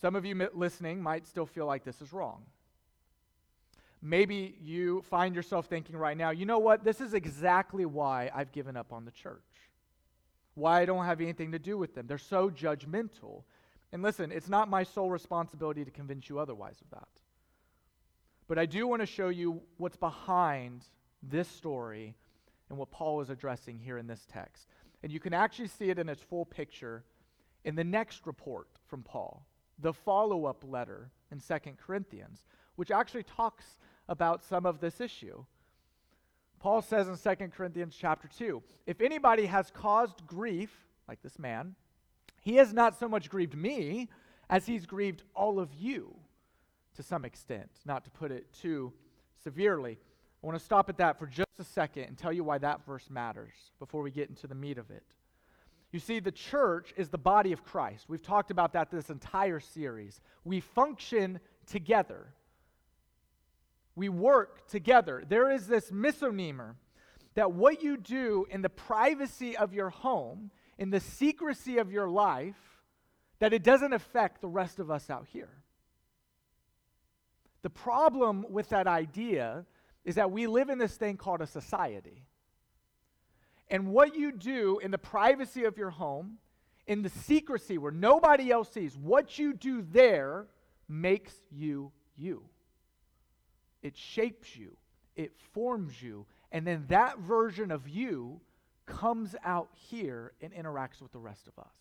Some 0.00 0.16
of 0.16 0.24
you 0.24 0.48
listening 0.54 1.02
might 1.02 1.26
still 1.26 1.46
feel 1.46 1.66
like 1.66 1.84
this 1.84 2.00
is 2.00 2.12
wrong. 2.12 2.42
Maybe 4.02 4.56
you 4.62 5.02
find 5.02 5.34
yourself 5.34 5.66
thinking 5.66 5.96
right 5.96 6.16
now, 6.16 6.30
you 6.30 6.46
know 6.46 6.58
what? 6.58 6.84
This 6.84 7.02
is 7.02 7.12
exactly 7.12 7.84
why 7.84 8.30
I've 8.34 8.50
given 8.50 8.76
up 8.76 8.92
on 8.92 9.04
the 9.04 9.10
church. 9.10 9.42
Why 10.54 10.80
I 10.80 10.84
don't 10.86 11.04
have 11.04 11.20
anything 11.20 11.52
to 11.52 11.58
do 11.58 11.76
with 11.76 11.94
them. 11.94 12.06
They're 12.06 12.16
so 12.16 12.48
judgmental. 12.48 13.42
And 13.92 14.02
listen, 14.02 14.32
it's 14.32 14.48
not 14.48 14.70
my 14.70 14.84
sole 14.84 15.10
responsibility 15.10 15.84
to 15.84 15.90
convince 15.90 16.30
you 16.30 16.38
otherwise 16.38 16.80
of 16.80 16.90
that. 16.98 17.08
But 18.48 18.58
I 18.58 18.66
do 18.66 18.86
want 18.86 19.00
to 19.02 19.06
show 19.06 19.28
you 19.28 19.60
what's 19.76 19.96
behind 19.96 20.84
this 21.22 21.48
story 21.48 22.16
and 22.68 22.78
what 22.78 22.90
Paul 22.90 23.20
is 23.20 23.28
addressing 23.28 23.78
here 23.78 23.98
in 23.98 24.06
this 24.06 24.26
text. 24.32 24.68
And 25.02 25.12
you 25.12 25.20
can 25.20 25.34
actually 25.34 25.68
see 25.68 25.90
it 25.90 25.98
in 25.98 26.08
its 26.08 26.22
full 26.22 26.46
picture 26.46 27.04
in 27.64 27.74
the 27.74 27.84
next 27.84 28.26
report 28.26 28.68
from 28.86 29.02
Paul, 29.02 29.44
the 29.80 29.92
follow 29.92 30.46
up 30.46 30.64
letter 30.66 31.10
in 31.30 31.40
Second 31.40 31.78
Corinthians, 31.78 32.44
which 32.76 32.90
actually 32.90 33.22
talks 33.22 33.78
about 34.08 34.42
some 34.42 34.66
of 34.66 34.80
this 34.80 35.00
issue. 35.00 35.44
Paul 36.58 36.82
says 36.82 37.08
in 37.08 37.16
2 37.16 37.48
Corinthians 37.48 37.96
chapter 37.98 38.28
2 38.28 38.62
if 38.86 39.00
anybody 39.00 39.46
has 39.46 39.70
caused 39.70 40.26
grief, 40.26 40.70
like 41.08 41.22
this 41.22 41.38
man, 41.38 41.74
he 42.40 42.56
has 42.56 42.72
not 42.72 42.98
so 42.98 43.08
much 43.08 43.30
grieved 43.30 43.56
me 43.56 44.08
as 44.48 44.66
he's 44.66 44.86
grieved 44.86 45.22
all 45.34 45.58
of 45.58 45.72
you 45.74 46.14
to 46.96 47.02
some 47.02 47.24
extent, 47.24 47.70
not 47.86 48.04
to 48.04 48.10
put 48.10 48.30
it 48.30 48.52
too 48.52 48.92
severely. 49.42 49.98
I 50.42 50.46
want 50.46 50.58
to 50.58 50.64
stop 50.64 50.88
at 50.88 50.98
that 50.98 51.18
for 51.18 51.26
just 51.26 51.48
a 51.58 51.64
second 51.64 52.04
and 52.04 52.18
tell 52.18 52.32
you 52.32 52.44
why 52.44 52.58
that 52.58 52.84
verse 52.84 53.08
matters 53.10 53.54
before 53.78 54.02
we 54.02 54.10
get 54.10 54.28
into 54.28 54.46
the 54.46 54.54
meat 54.54 54.78
of 54.78 54.90
it. 54.90 55.04
You 55.92 55.98
see, 55.98 56.20
the 56.20 56.30
church 56.30 56.92
is 56.96 57.08
the 57.08 57.18
body 57.18 57.52
of 57.52 57.64
Christ. 57.64 58.06
We've 58.08 58.22
talked 58.22 58.50
about 58.50 58.74
that 58.74 58.90
this 58.90 59.10
entire 59.10 59.58
series. 59.60 60.20
We 60.44 60.60
function 60.60 61.40
together, 61.66 62.34
we 63.94 64.08
work 64.08 64.68
together. 64.68 65.24
There 65.28 65.50
is 65.50 65.66
this 65.66 65.90
misonemer 65.90 66.74
that 67.34 67.52
what 67.52 67.82
you 67.82 67.96
do 67.96 68.46
in 68.50 68.62
the 68.62 68.68
privacy 68.68 69.56
of 69.56 69.72
your 69.72 69.90
home, 69.90 70.50
in 70.78 70.90
the 70.90 71.00
secrecy 71.00 71.78
of 71.78 71.92
your 71.92 72.08
life, 72.08 72.56
that 73.38 73.52
it 73.52 73.62
doesn't 73.62 73.92
affect 73.92 74.40
the 74.40 74.48
rest 74.48 74.78
of 74.78 74.90
us 74.90 75.10
out 75.10 75.26
here. 75.32 75.50
The 77.62 77.70
problem 77.70 78.46
with 78.48 78.70
that 78.70 78.86
idea 78.86 79.66
is 80.04 80.14
that 80.14 80.30
we 80.30 80.46
live 80.46 80.70
in 80.70 80.78
this 80.78 80.96
thing 80.96 81.16
called 81.16 81.40
a 81.40 81.46
society. 81.46 82.24
And 83.70 83.88
what 83.92 84.16
you 84.16 84.32
do 84.32 84.80
in 84.82 84.90
the 84.90 84.98
privacy 84.98 85.64
of 85.64 85.78
your 85.78 85.90
home, 85.90 86.38
in 86.86 87.02
the 87.02 87.08
secrecy 87.08 87.78
where 87.78 87.92
nobody 87.92 88.50
else 88.50 88.70
sees, 88.72 88.96
what 88.96 89.38
you 89.38 89.54
do 89.54 89.86
there 89.92 90.46
makes 90.88 91.32
you 91.52 91.92
you. 92.16 92.42
It 93.82 93.96
shapes 93.96 94.56
you, 94.56 94.76
it 95.14 95.32
forms 95.54 96.02
you, 96.02 96.26
and 96.50 96.66
then 96.66 96.84
that 96.88 97.20
version 97.20 97.70
of 97.70 97.88
you 97.88 98.40
comes 98.86 99.36
out 99.44 99.68
here 99.72 100.32
and 100.42 100.52
interacts 100.52 101.00
with 101.00 101.12
the 101.12 101.18
rest 101.18 101.46
of 101.46 101.56
us. 101.58 101.76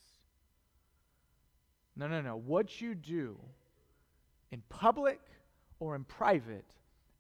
No, 1.96 2.08
no, 2.08 2.22
no. 2.22 2.38
What 2.38 2.80
you 2.80 2.94
do 2.94 3.38
in 4.52 4.62
public 4.70 5.20
or 5.80 5.96
in 5.96 6.04
private, 6.04 6.66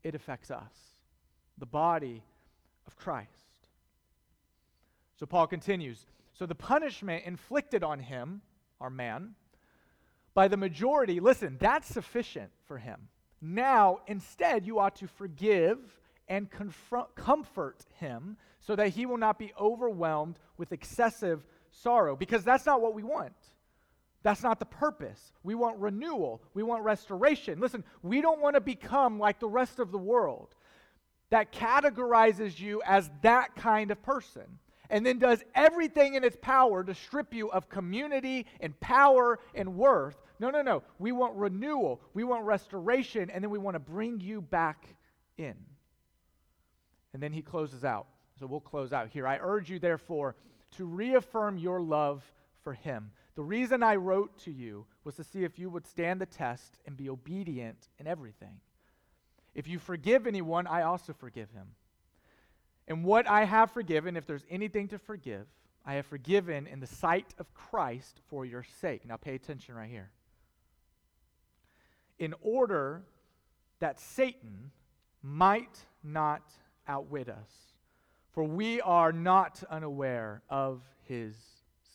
it 0.03 0.15
affects 0.15 0.51
us, 0.51 0.73
the 1.57 1.65
body 1.65 2.23
of 2.87 2.95
Christ. 2.95 3.48
So 5.19 5.25
Paul 5.25 5.47
continues 5.47 6.05
So 6.33 6.45
the 6.45 6.55
punishment 6.55 7.25
inflicted 7.25 7.83
on 7.83 7.99
him, 7.99 8.41
our 8.79 8.89
man, 8.89 9.35
by 10.33 10.47
the 10.47 10.55
majority, 10.55 11.19
listen, 11.19 11.57
that's 11.59 11.87
sufficient 11.87 12.51
for 12.65 12.77
him. 12.77 13.09
Now, 13.41 13.99
instead, 14.07 14.65
you 14.65 14.79
ought 14.79 14.95
to 14.97 15.07
forgive 15.07 15.77
and 16.29 16.49
confront, 16.49 17.13
comfort 17.15 17.85
him 17.99 18.37
so 18.61 18.75
that 18.75 18.89
he 18.89 19.05
will 19.05 19.17
not 19.17 19.37
be 19.37 19.51
overwhelmed 19.59 20.39
with 20.57 20.71
excessive 20.71 21.45
sorrow, 21.71 22.15
because 22.15 22.43
that's 22.43 22.65
not 22.65 22.81
what 22.81 22.93
we 22.93 23.03
want. 23.03 23.33
That's 24.23 24.43
not 24.43 24.59
the 24.59 24.65
purpose. 24.65 25.33
We 25.43 25.55
want 25.55 25.79
renewal. 25.79 26.41
We 26.53 26.63
want 26.63 26.83
restoration. 26.83 27.59
Listen, 27.59 27.83
we 28.03 28.21
don't 28.21 28.41
want 28.41 28.55
to 28.55 28.61
become 28.61 29.19
like 29.19 29.39
the 29.39 29.49
rest 29.49 29.79
of 29.79 29.91
the 29.91 29.97
world 29.97 30.55
that 31.29 31.51
categorizes 31.51 32.59
you 32.59 32.81
as 32.85 33.09
that 33.21 33.55
kind 33.55 33.91
of 33.91 34.01
person 34.01 34.59
and 34.89 35.05
then 35.05 35.19
does 35.19 35.43
everything 35.55 36.15
in 36.15 36.23
its 36.23 36.37
power 36.41 36.83
to 36.83 36.95
strip 36.95 37.33
you 37.33 37.49
of 37.51 37.69
community 37.69 38.45
and 38.59 38.79
power 38.79 39.39
and 39.53 39.75
worth. 39.75 40.17
No, 40.39 40.49
no, 40.49 40.61
no. 40.61 40.83
We 40.97 41.11
want 41.11 41.35
renewal. 41.35 42.01
We 42.13 42.23
want 42.23 42.45
restoration, 42.45 43.29
and 43.29 43.43
then 43.43 43.51
we 43.51 43.59
want 43.59 43.75
to 43.75 43.79
bring 43.79 44.19
you 44.19 44.41
back 44.41 44.95
in. 45.37 45.55
And 47.13 47.21
then 47.21 47.33
he 47.33 47.41
closes 47.41 47.83
out. 47.83 48.07
So 48.39 48.45
we'll 48.45 48.59
close 48.59 48.93
out 48.93 49.09
here. 49.09 49.27
I 49.27 49.37
urge 49.41 49.69
you, 49.69 49.79
therefore, 49.79 50.35
to 50.77 50.85
reaffirm 50.85 51.57
your 51.57 51.81
love 51.81 52.23
for 52.63 52.73
him 52.73 53.11
the 53.39 53.45
reason 53.45 53.83
I 53.83 53.95
wrote 53.95 54.37
to 54.39 54.51
you 54.51 54.85
was 55.05 55.15
to 55.15 55.23
see 55.23 55.45
if 55.45 55.57
you 55.57 55.69
would 55.69 55.87
stand 55.87 56.19
the 56.19 56.25
test 56.25 56.77
and 56.85 56.97
be 56.97 57.09
obedient 57.09 57.87
in 57.97 58.05
everything. 58.05 58.59
If 59.55 59.65
you 59.65 59.79
forgive 59.79 60.27
anyone, 60.27 60.67
I 60.67 60.81
also 60.81 61.13
forgive 61.13 61.49
him. 61.51 61.67
And 62.89 63.03
what 63.03 63.29
I 63.29 63.45
have 63.45 63.71
forgiven, 63.71 64.17
if 64.17 64.25
there's 64.25 64.45
anything 64.49 64.87
to 64.89 64.97
forgive, 64.97 65.45
I 65.85 65.93
have 65.93 66.07
forgiven 66.07 66.67
in 66.67 66.79
the 66.79 66.87
sight 66.87 67.33
of 67.37 67.53
Christ 67.53 68.19
for 68.27 68.45
your 68.45 68.65
sake. 68.81 69.05
Now 69.05 69.15
pay 69.15 69.35
attention 69.35 69.75
right 69.75 69.89
here. 69.89 70.09
In 72.17 72.33
order 72.41 73.03
that 73.79 73.99
Satan 73.99 74.71
might 75.21 75.85
not 76.03 76.41
outwit 76.87 77.29
us, 77.29 77.49
for 78.31 78.43
we 78.43 78.81
are 78.81 79.11
not 79.11 79.63
unaware 79.69 80.41
of 80.49 80.81
his 81.07 81.35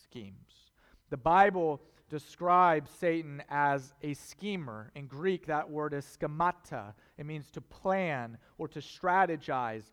schemes. 0.03 0.71
The 1.11 1.17
Bible 1.17 1.81
describes 2.09 2.91
Satan 2.91 3.43
as 3.51 3.93
a 4.03 4.15
schemer. 4.15 4.91
In 4.95 5.07
Greek, 5.07 5.47
that 5.47 5.69
word 5.69 5.93
is 5.95 6.05
schemata. 6.05 6.95
It 7.19 7.27
means 7.27 7.51
to 7.53 7.61
plan 7.61 8.39
or 8.59 8.69
to 8.69 8.79
strategize. 8.79 9.85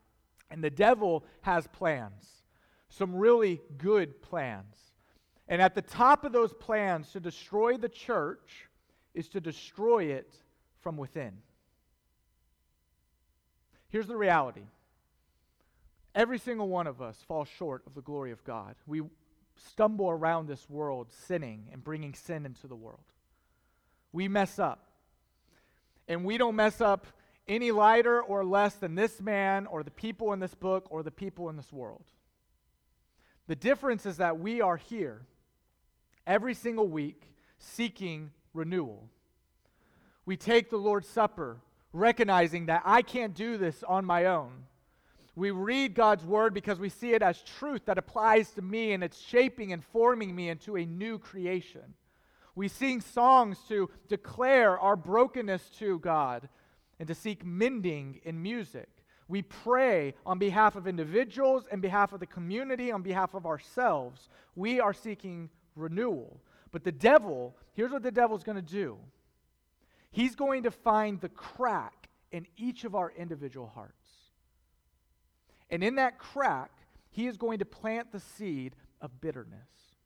And 0.52 0.64
the 0.64 0.70
devil 0.70 1.24
has 1.42 1.66
plans, 1.68 2.44
some 2.90 3.16
really 3.16 3.62
good 3.78 4.22
plans. 4.22 4.76
And 5.48 5.62
at 5.62 5.76
the 5.76 5.82
top 5.82 6.24
of 6.24 6.34
those 6.34 6.54
plans 6.54 7.12
to 7.14 7.20
destroy 7.20 7.78
the 7.78 7.90
church 7.90 8.68
is 9.14 9.28
to 9.30 9.42
destroy 9.42 10.06
it 10.06 10.34
from 10.82 10.98
within. 10.98 11.34
Here's 13.90 14.08
the 14.08 14.18
reality 14.18 14.64
every 16.14 16.38
single 16.38 16.68
one 16.68 16.88
of 16.88 17.02
us 17.02 17.18
falls 17.28 17.48
short 17.48 17.84
of 17.88 17.96
the 17.96 18.02
glory 18.02 18.32
of 18.32 18.44
God. 18.44 18.76
We 18.86 19.02
stumble 19.56 20.10
around 20.10 20.48
this 20.48 20.70
world 20.70 21.08
sinning 21.28 21.68
and 21.72 21.84
bringing 21.84 22.14
sin 22.14 22.46
into 22.46 22.68
the 22.68 22.76
world. 22.76 23.00
We 24.12 24.28
mess 24.28 24.60
up. 24.60 24.88
And 26.08 26.26
we 26.26 26.38
don't 26.38 26.56
mess 26.56 26.82
up 26.82 27.08
any 27.52 27.70
lighter 27.70 28.22
or 28.22 28.46
less 28.46 28.76
than 28.76 28.96
this 28.96 29.20
man 29.20 29.68
or 29.68 29.84
the 29.84 29.92
people 29.92 30.32
in 30.32 30.40
this 30.40 30.56
book 30.56 30.88
or 30.90 31.04
the 31.04 31.12
people 31.12 31.50
in 31.50 31.58
this 31.58 31.72
world. 31.72 32.06
The 33.48 33.58
difference 33.58 34.06
is 34.06 34.18
that 34.18 34.40
we 34.40 34.62
are 34.62 34.78
here 34.78 35.24
every 36.26 36.54
single 36.54 36.88
week 36.88 37.24
seeking 37.60 38.32
renewal. 38.54 39.10
We 40.26 40.38
take 40.38 40.70
the 40.70 40.78
Lord's 40.78 41.10
Supper 41.10 41.58
recognizing 41.92 42.68
that 42.68 42.84
I 42.86 43.02
can't 43.02 43.34
do 43.34 43.58
this 43.58 43.84
on 43.84 44.06
my 44.06 44.28
own. 44.28 44.52
We 45.36 45.52
read 45.52 45.94
God's 45.94 46.24
word 46.24 46.54
because 46.54 46.80
we 46.80 46.88
see 46.88 47.12
it 47.12 47.22
as 47.22 47.42
truth 47.42 47.86
that 47.86 47.98
applies 47.98 48.52
to 48.52 48.62
me 48.62 48.94
and 48.94 49.04
it's 49.04 49.20
shaping 49.20 49.74
and 49.74 49.84
forming 49.84 50.34
me 50.34 50.48
into 50.48 50.78
a 50.78 50.86
new 50.86 51.20
creation. 51.20 51.96
We 52.56 52.70
sing 52.70 53.02
songs 53.02 53.58
to 53.68 53.90
declare 54.08 54.80
our 54.80 54.96
brokenness 54.96 55.70
to 55.80 56.00
God 56.00 56.48
and 57.02 57.08
to 57.08 57.16
seek 57.16 57.44
mending 57.44 58.22
in 58.26 58.40
music. 58.40 58.88
We 59.28 59.42
pray 59.42 60.14
on 60.24 60.38
behalf 60.38 60.76
of 60.76 60.86
individuals, 60.86 61.66
on 61.74 61.82
behalf 61.82 62.14
of 62.14 62.20
the 62.20 62.28
community, 62.28 62.92
on 62.92 63.02
behalf 63.02 63.34
of 63.34 63.48
ourselves. 63.48 64.30
We 64.56 64.80
are 64.80 64.94
seeking 64.94 65.50
renewal. 65.76 66.40
But 66.72 66.84
the 66.84 66.92
devil, 66.92 67.56
here's 67.74 67.92
what 67.92 68.04
the 68.04 68.12
devil's 68.12 68.44
going 68.44 68.58
to 68.58 68.62
do 68.62 69.00
he's 70.12 70.36
going 70.36 70.62
to 70.62 70.70
find 70.70 71.20
the 71.20 71.30
crack 71.30 72.08
in 72.32 72.46
each 72.56 72.84
of 72.84 72.94
our 72.94 73.12
individual 73.18 73.72
hearts. 73.74 73.96
And 75.72 75.84
in 75.84 75.96
that 75.96 76.20
crack, 76.20 76.70
he 77.10 77.26
is 77.26 77.36
going 77.36 77.58
to 77.60 77.66
plant 77.66 78.12
the 78.12 78.20
seed 78.20 78.76
of 79.02 79.20
bitterness, 79.20 79.98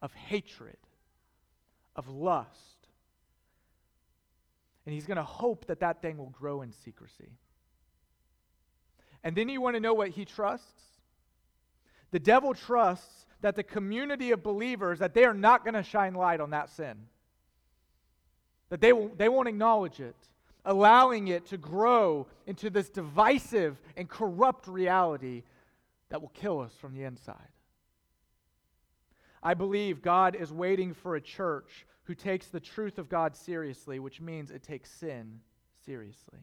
of 0.00 0.14
hatred, 0.14 0.78
of 1.94 2.08
lust. 2.08 2.79
And 4.86 4.94
he's 4.94 5.06
going 5.06 5.16
to 5.16 5.22
hope 5.22 5.66
that 5.66 5.80
that 5.80 6.00
thing 6.00 6.18
will 6.18 6.30
grow 6.30 6.62
in 6.62 6.72
secrecy. 6.72 7.30
And 9.22 9.36
then 9.36 9.48
you 9.48 9.60
want 9.60 9.76
to 9.76 9.80
know 9.80 9.94
what 9.94 10.08
he 10.08 10.24
trusts? 10.24 10.82
The 12.10 12.18
devil 12.18 12.54
trusts 12.54 13.26
that 13.42 13.56
the 13.56 13.62
community 13.62 14.32
of 14.32 14.42
believers 14.42 14.98
that 14.98 15.14
they 15.14 15.24
are 15.24 15.34
not 15.34 15.64
going 15.64 15.74
to 15.74 15.82
shine 15.82 16.14
light 16.14 16.40
on 16.40 16.50
that 16.50 16.70
sin. 16.70 16.96
That 18.70 18.80
they, 18.80 18.92
will, 18.92 19.10
they 19.16 19.28
won't 19.28 19.48
acknowledge 19.48 20.00
it 20.00 20.16
allowing 20.64 21.28
it 21.28 21.46
to 21.46 21.58
grow 21.58 22.26
into 22.46 22.70
this 22.70 22.88
divisive 22.88 23.80
and 23.96 24.08
corrupt 24.08 24.66
reality 24.66 25.42
that 26.10 26.20
will 26.20 26.30
kill 26.30 26.60
us 26.60 26.72
from 26.80 26.94
the 26.94 27.04
inside. 27.04 27.36
I 29.42 29.54
believe 29.54 30.02
God 30.02 30.34
is 30.34 30.52
waiting 30.52 30.92
for 30.94 31.16
a 31.16 31.20
church 31.20 31.86
who 32.04 32.14
takes 32.14 32.48
the 32.48 32.60
truth 32.60 32.98
of 32.98 33.08
God 33.08 33.36
seriously, 33.36 33.98
which 33.98 34.20
means 34.20 34.50
it 34.50 34.62
takes 34.62 34.90
sin 34.90 35.40
seriously. 35.84 36.40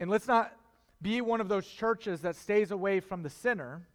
And 0.00 0.10
let's 0.10 0.28
not 0.28 0.52
be 1.00 1.20
one 1.20 1.40
of 1.40 1.48
those 1.48 1.66
churches 1.66 2.22
that 2.22 2.36
stays 2.36 2.70
away 2.70 3.00
from 3.00 3.22
the 3.22 3.30
sinner, 3.30 3.86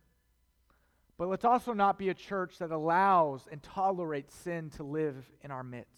but 1.17 1.27
let's 1.27 1.45
also 1.45 1.73
not 1.73 1.99
be 1.99 2.09
a 2.09 2.13
church 2.13 2.57
that 2.59 2.71
allows 2.71 3.47
and 3.51 3.61
tolerates 3.61 4.33
sin 4.33 4.69
to 4.71 4.83
live 4.83 5.29
in 5.41 5.51
our 5.51 5.63
midst. 5.63 5.91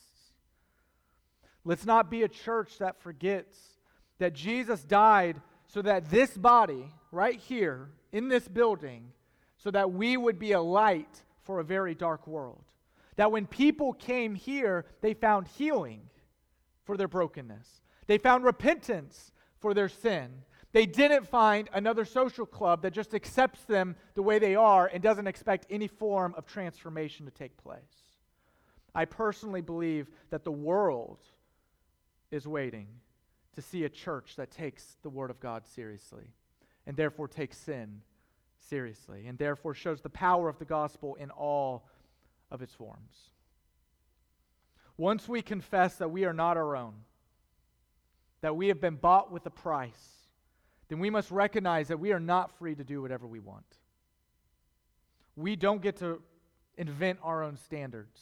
Let's 1.63 1.85
not 1.85 2.11
be 2.11 2.23
a 2.23 2.27
church 2.27 2.77
that 2.79 3.01
forgets 3.01 3.57
that 4.19 4.33
Jesus 4.33 4.83
died 4.83 5.41
so 5.67 5.81
that 5.81 6.09
this 6.09 6.38
body, 6.38 6.91
right 7.11 7.39
here 7.39 7.89
in 8.11 8.29
this 8.29 8.47
building, 8.47 9.11
so 9.65 9.71
that 9.71 9.91
we 9.91 10.15
would 10.15 10.38
be 10.38 10.51
a 10.51 10.62
light 10.62 11.23
for 11.41 11.60
a 11.60 11.63
very 11.63 11.95
dark 11.95 12.28
world. 12.28 12.63
That 13.15 13.32
when 13.32 13.47
people 13.47 13.93
came 13.93 14.36
here, 14.36 14.86
they 15.01 15.15
found 15.15 15.47
healing 15.47 16.01
for 16.84 16.95
their 16.97 17.08
brokenness, 17.08 17.82
they 18.06 18.19
found 18.19 18.43
repentance 18.43 19.32
for 19.58 19.73
their 19.73 19.89
sin, 19.89 20.43
They 20.71 20.86
didn't 20.86 21.25
find 21.25 21.69
another 21.73 22.04
social 22.04 22.45
club 22.45 22.82
that 22.82 22.91
just 22.91 23.15
accepts 23.15 23.63
them 23.63 23.95
the 24.13 24.21
way 24.21 24.39
they 24.39 24.56
are 24.56 24.88
and 24.88 25.01
doesn't 25.01 25.25
expect 25.25 25.65
any 25.69 25.88
form 25.88 26.36
of 26.38 26.45
transformation 26.45 27.25
to 27.25 27.32
take 27.32 27.56
place. 27.56 27.80
I 28.93 29.06
personally 29.06 29.62
believe 29.62 30.10
that 30.32 30.43
the 30.43 30.51
world 30.51 31.19
is 32.30 32.45
waiting 32.45 32.88
to 33.54 33.62
see 33.62 33.86
a 33.86 33.89
church 33.89 34.36
that 34.36 34.51
takes 34.51 34.97
the 35.01 35.10
Word 35.10 35.32
of 35.32 35.39
God 35.39 35.65
seriously 35.65 36.25
and 36.86 36.97
therefore 36.97 37.30
takes 37.30 37.58
sin 37.58 38.01
seriously 38.69 39.28
and 39.28 39.38
therefore 39.38 39.73
shows 39.73 40.01
the 40.01 40.10
power 40.10 40.49
of 40.49 40.60
the 40.60 40.65
gospel 40.65 41.15
in 41.15 41.30
all 41.32 41.88
of 42.51 42.62
its 42.62 42.73
forms. 42.73 43.30
Once 44.97 45.28
we 45.28 45.41
confess 45.41 45.95
that 45.95 46.10
we 46.10 46.25
are 46.25 46.34
not 46.34 46.58
our 46.58 46.75
own, 46.75 46.93
that 48.41 48.56
we 48.56 48.67
have 48.67 48.80
been 48.80 48.95
bought 48.95 49.32
with 49.32 49.45
a 49.45 49.49
price, 49.49 50.15
then 50.88 50.99
we 50.99 51.10
must 51.10 51.32
recognize 51.32 51.88
that 51.88 51.99
we 51.99 52.12
are 52.12 52.19
not 52.19 52.51
free 52.58 52.75
to 52.75 52.84
do 52.84 53.01
whatever 53.01 53.28
we 53.28 53.39
want. 53.39 53.65
We 55.36 55.56
don't 55.56 55.82
get 55.82 55.97
to 55.97 56.21
invent 56.78 57.19
our 57.23 57.43
own 57.43 57.58
standards. 57.58 58.19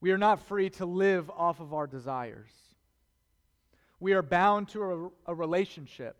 We 0.00 0.10
are 0.10 0.18
not 0.18 0.46
free 0.46 0.68
to 0.70 0.84
live 0.84 1.30
off 1.30 1.60
of 1.60 1.72
our 1.72 1.86
desires. 1.86 2.50
We 4.00 4.12
are 4.12 4.22
bound 4.22 4.68
to 4.70 5.12
a, 5.26 5.32
a 5.32 5.34
relationship 5.34 6.16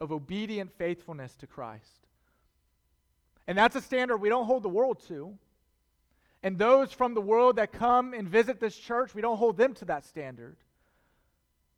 of 0.00 0.12
obedient 0.12 0.72
faithfulness 0.78 1.34
to 1.36 1.46
Christ. 1.46 1.99
And 3.50 3.58
that's 3.58 3.74
a 3.74 3.80
standard 3.80 4.18
we 4.18 4.28
don't 4.28 4.46
hold 4.46 4.62
the 4.62 4.68
world 4.68 5.02
to. 5.08 5.36
And 6.40 6.56
those 6.56 6.92
from 6.92 7.14
the 7.14 7.20
world 7.20 7.56
that 7.56 7.72
come 7.72 8.14
and 8.14 8.28
visit 8.28 8.60
this 8.60 8.76
church, 8.76 9.12
we 9.12 9.22
don't 9.22 9.38
hold 9.38 9.56
them 9.56 9.74
to 9.74 9.86
that 9.86 10.06
standard. 10.06 10.56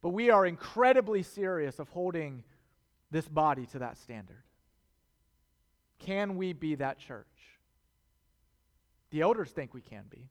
But 0.02 0.10
we 0.10 0.28
are 0.28 0.44
incredibly 0.44 1.22
serious 1.22 1.78
of 1.78 1.88
holding 1.88 2.44
this 3.10 3.26
body 3.26 3.64
to 3.68 3.78
that 3.78 3.96
standard. 3.96 4.42
Can 5.98 6.36
we 6.36 6.52
be 6.52 6.74
that 6.74 6.98
church? 6.98 7.24
The 9.08 9.22
elders 9.22 9.50
think 9.50 9.72
we 9.72 9.80
can 9.80 10.04
be. 10.10 10.28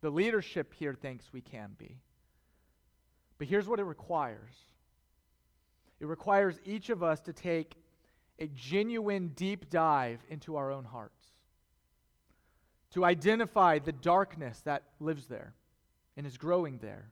The 0.00 0.08
leadership 0.08 0.72
here 0.72 0.94
thinks 0.94 1.34
we 1.34 1.42
can 1.42 1.72
be. 1.76 1.98
But 3.36 3.46
here's 3.46 3.68
what 3.68 3.78
it 3.78 3.84
requires 3.84 4.54
it 6.00 6.06
requires 6.06 6.58
each 6.64 6.88
of 6.88 7.02
us 7.02 7.20
to 7.20 7.34
take 7.34 7.76
a 8.40 8.46
genuine 8.48 9.28
deep 9.36 9.68
dive 9.68 10.20
into 10.28 10.56
our 10.56 10.72
own 10.72 10.84
hearts, 10.84 11.26
to 12.92 13.04
identify 13.04 13.78
the 13.78 13.92
darkness 13.92 14.60
that 14.64 14.82
lives 14.98 15.26
there 15.26 15.54
and 16.16 16.26
is 16.26 16.36
growing 16.36 16.78
there, 16.78 17.10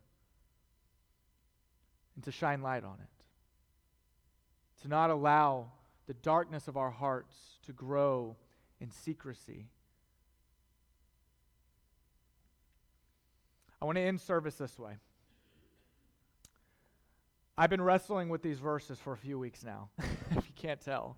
and 2.15 2.25
to 2.25 2.33
shine 2.33 2.63
light 2.63 2.83
on 2.83 2.97
it. 3.01 4.83
To 4.83 4.89
not 4.89 5.11
allow 5.11 5.67
the 6.07 6.15
darkness 6.15 6.69
of 6.69 6.77
our 6.77 6.91
hearts 6.91 7.35
to 7.67 7.73
grow 7.73 8.37
in 8.81 8.91
secrecy. 8.91 9.67
I 13.81 13.85
want 13.85 13.97
to 13.97 14.03
end 14.03 14.21
service 14.21 14.57
this 14.57 14.79
way. 14.79 14.95
I've 17.57 17.71
been 17.71 17.83
wrestling 17.83 18.29
with 18.29 18.43
these 18.43 18.59
verses 18.61 18.99
for 18.99 19.13
a 19.13 19.17
few 19.17 19.39
weeks 19.39 19.65
now, 19.65 19.89
can't 20.59 20.81
tell. 20.81 21.17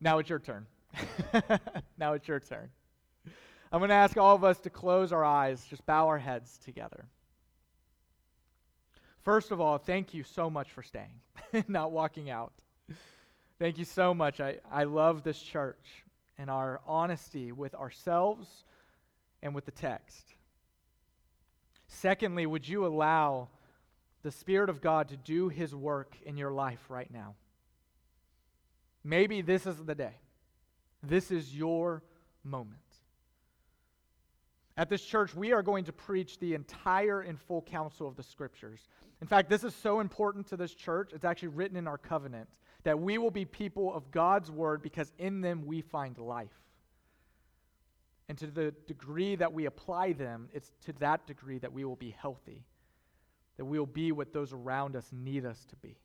Now 0.00 0.18
it's 0.18 0.28
your 0.28 0.38
turn. 0.38 0.66
now 1.98 2.12
it's 2.12 2.26
your 2.28 2.40
turn. 2.40 2.68
I'm 3.72 3.80
going 3.80 3.88
to 3.88 3.94
ask 3.94 4.16
all 4.16 4.34
of 4.34 4.44
us 4.44 4.58
to 4.60 4.70
close 4.70 5.12
our 5.12 5.24
eyes, 5.24 5.64
just 5.68 5.84
bow 5.86 6.06
our 6.08 6.18
heads 6.18 6.58
together. 6.58 7.06
First 9.22 9.50
of 9.50 9.60
all, 9.60 9.78
thank 9.78 10.12
you 10.12 10.22
so 10.22 10.50
much 10.50 10.70
for 10.70 10.82
staying, 10.82 11.20
not 11.68 11.92
walking 11.92 12.30
out. 12.30 12.52
Thank 13.58 13.78
you 13.78 13.84
so 13.84 14.12
much. 14.12 14.40
I, 14.40 14.58
I 14.70 14.84
love 14.84 15.22
this 15.22 15.40
church 15.40 16.04
and 16.36 16.50
our 16.50 16.80
honesty 16.86 17.52
with 17.52 17.74
ourselves 17.74 18.48
and 19.42 19.54
with 19.54 19.64
the 19.64 19.72
text. 19.72 20.34
Secondly, 21.86 22.44
would 22.44 22.68
you 22.68 22.86
allow 22.86 23.48
the 24.24 24.32
Spirit 24.32 24.70
of 24.70 24.80
God 24.80 25.10
to 25.10 25.16
do 25.18 25.50
His 25.50 25.74
work 25.74 26.16
in 26.24 26.36
your 26.36 26.50
life 26.50 26.80
right 26.88 27.10
now. 27.12 27.34
Maybe 29.04 29.42
this 29.42 29.66
is 29.66 29.76
the 29.76 29.94
day. 29.94 30.16
This 31.02 31.30
is 31.30 31.54
your 31.54 32.02
moment. 32.42 32.80
At 34.76 34.88
this 34.88 35.04
church, 35.04 35.34
we 35.34 35.52
are 35.52 35.62
going 35.62 35.84
to 35.84 35.92
preach 35.92 36.38
the 36.38 36.54
entire 36.54 37.20
and 37.20 37.38
full 37.38 37.62
counsel 37.62 38.08
of 38.08 38.16
the 38.16 38.22
Scriptures. 38.22 38.88
In 39.20 39.28
fact, 39.28 39.48
this 39.48 39.62
is 39.62 39.74
so 39.74 40.00
important 40.00 40.48
to 40.48 40.56
this 40.56 40.74
church, 40.74 41.12
it's 41.12 41.24
actually 41.24 41.48
written 41.48 41.76
in 41.76 41.86
our 41.86 41.98
covenant 41.98 42.48
that 42.82 42.98
we 42.98 43.18
will 43.18 43.30
be 43.30 43.44
people 43.44 43.94
of 43.94 44.10
God's 44.10 44.50
Word 44.50 44.82
because 44.82 45.12
in 45.18 45.40
them 45.40 45.64
we 45.64 45.80
find 45.80 46.18
life. 46.18 46.50
And 48.28 48.36
to 48.38 48.46
the 48.46 48.74
degree 48.86 49.36
that 49.36 49.52
we 49.52 49.66
apply 49.66 50.14
them, 50.14 50.48
it's 50.52 50.72
to 50.86 50.92
that 50.94 51.26
degree 51.26 51.58
that 51.58 51.72
we 51.72 51.84
will 51.84 51.96
be 51.96 52.10
healthy 52.10 52.64
that 53.56 53.64
we 53.64 53.78
will 53.78 53.86
be 53.86 54.12
what 54.12 54.32
those 54.32 54.52
around 54.52 54.96
us 54.96 55.08
need 55.12 55.44
us 55.44 55.64
to 55.66 55.76
be. 55.76 55.96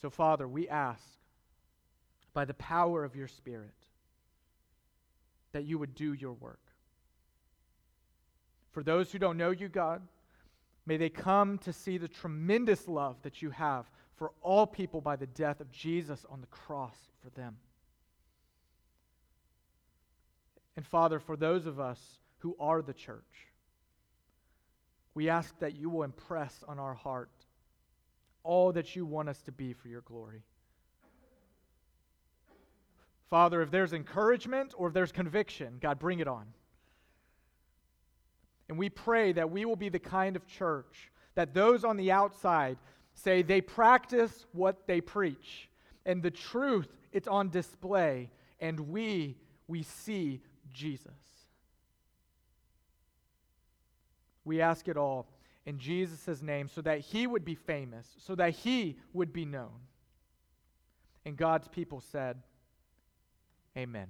So, 0.00 0.10
Father, 0.10 0.46
we 0.46 0.68
ask 0.68 1.02
by 2.32 2.44
the 2.44 2.54
power 2.54 3.04
of 3.04 3.16
your 3.16 3.28
Spirit 3.28 3.74
that 5.52 5.64
you 5.64 5.78
would 5.78 5.94
do 5.94 6.12
your 6.12 6.34
work. 6.34 6.60
For 8.70 8.82
those 8.82 9.10
who 9.10 9.18
don't 9.18 9.36
know 9.36 9.50
you, 9.50 9.68
God, 9.68 10.02
may 10.86 10.96
they 10.96 11.08
come 11.08 11.58
to 11.58 11.72
see 11.72 11.98
the 11.98 12.06
tremendous 12.06 12.86
love 12.86 13.16
that 13.22 13.42
you 13.42 13.50
have 13.50 13.90
for 14.14 14.32
all 14.40 14.66
people 14.66 15.00
by 15.00 15.16
the 15.16 15.26
death 15.26 15.60
of 15.60 15.70
Jesus 15.72 16.24
on 16.30 16.40
the 16.40 16.46
cross 16.48 16.96
for 17.22 17.30
them. 17.30 17.56
And 20.76 20.86
Father, 20.86 21.18
for 21.18 21.36
those 21.36 21.66
of 21.66 21.80
us 21.80 22.00
who 22.38 22.54
are 22.60 22.82
the 22.82 22.92
church, 22.92 23.48
we 25.14 25.28
ask 25.28 25.58
that 25.58 25.74
you 25.74 25.90
will 25.90 26.04
impress 26.04 26.62
on 26.68 26.78
our 26.78 26.94
heart 26.94 27.30
all 28.48 28.72
that 28.72 28.96
you 28.96 29.04
want 29.04 29.28
us 29.28 29.42
to 29.42 29.52
be 29.52 29.74
for 29.74 29.88
your 29.88 30.00
glory. 30.00 30.42
Father, 33.28 33.60
if 33.60 33.70
there's 33.70 33.92
encouragement 33.92 34.72
or 34.78 34.88
if 34.88 34.94
there's 34.94 35.12
conviction, 35.12 35.76
God, 35.82 35.98
bring 35.98 36.20
it 36.20 36.26
on. 36.26 36.46
And 38.70 38.78
we 38.78 38.88
pray 38.88 39.32
that 39.32 39.50
we 39.50 39.66
will 39.66 39.76
be 39.76 39.90
the 39.90 39.98
kind 39.98 40.34
of 40.34 40.46
church 40.46 41.10
that 41.34 41.52
those 41.52 41.84
on 41.84 41.98
the 41.98 42.10
outside 42.10 42.78
say 43.12 43.42
they 43.42 43.60
practice 43.60 44.46
what 44.52 44.86
they 44.86 45.02
preach. 45.02 45.68
And 46.06 46.22
the 46.22 46.30
truth, 46.30 46.88
it's 47.12 47.28
on 47.28 47.50
display. 47.50 48.30
And 48.60 48.80
we, 48.80 49.36
we 49.66 49.82
see 49.82 50.40
Jesus. 50.72 51.12
We 54.46 54.62
ask 54.62 54.88
it 54.88 54.96
all 54.96 55.28
in 55.68 55.78
Jesus' 55.78 56.40
name 56.40 56.66
so 56.66 56.80
that 56.80 57.00
he 57.00 57.26
would 57.26 57.44
be 57.44 57.54
famous, 57.54 58.06
so 58.16 58.34
that 58.34 58.54
he 58.54 58.96
would 59.12 59.34
be 59.34 59.44
known. 59.44 59.82
And 61.26 61.36
God's 61.36 61.68
people 61.68 62.00
said, 62.00 62.38
Amen. 63.76 64.08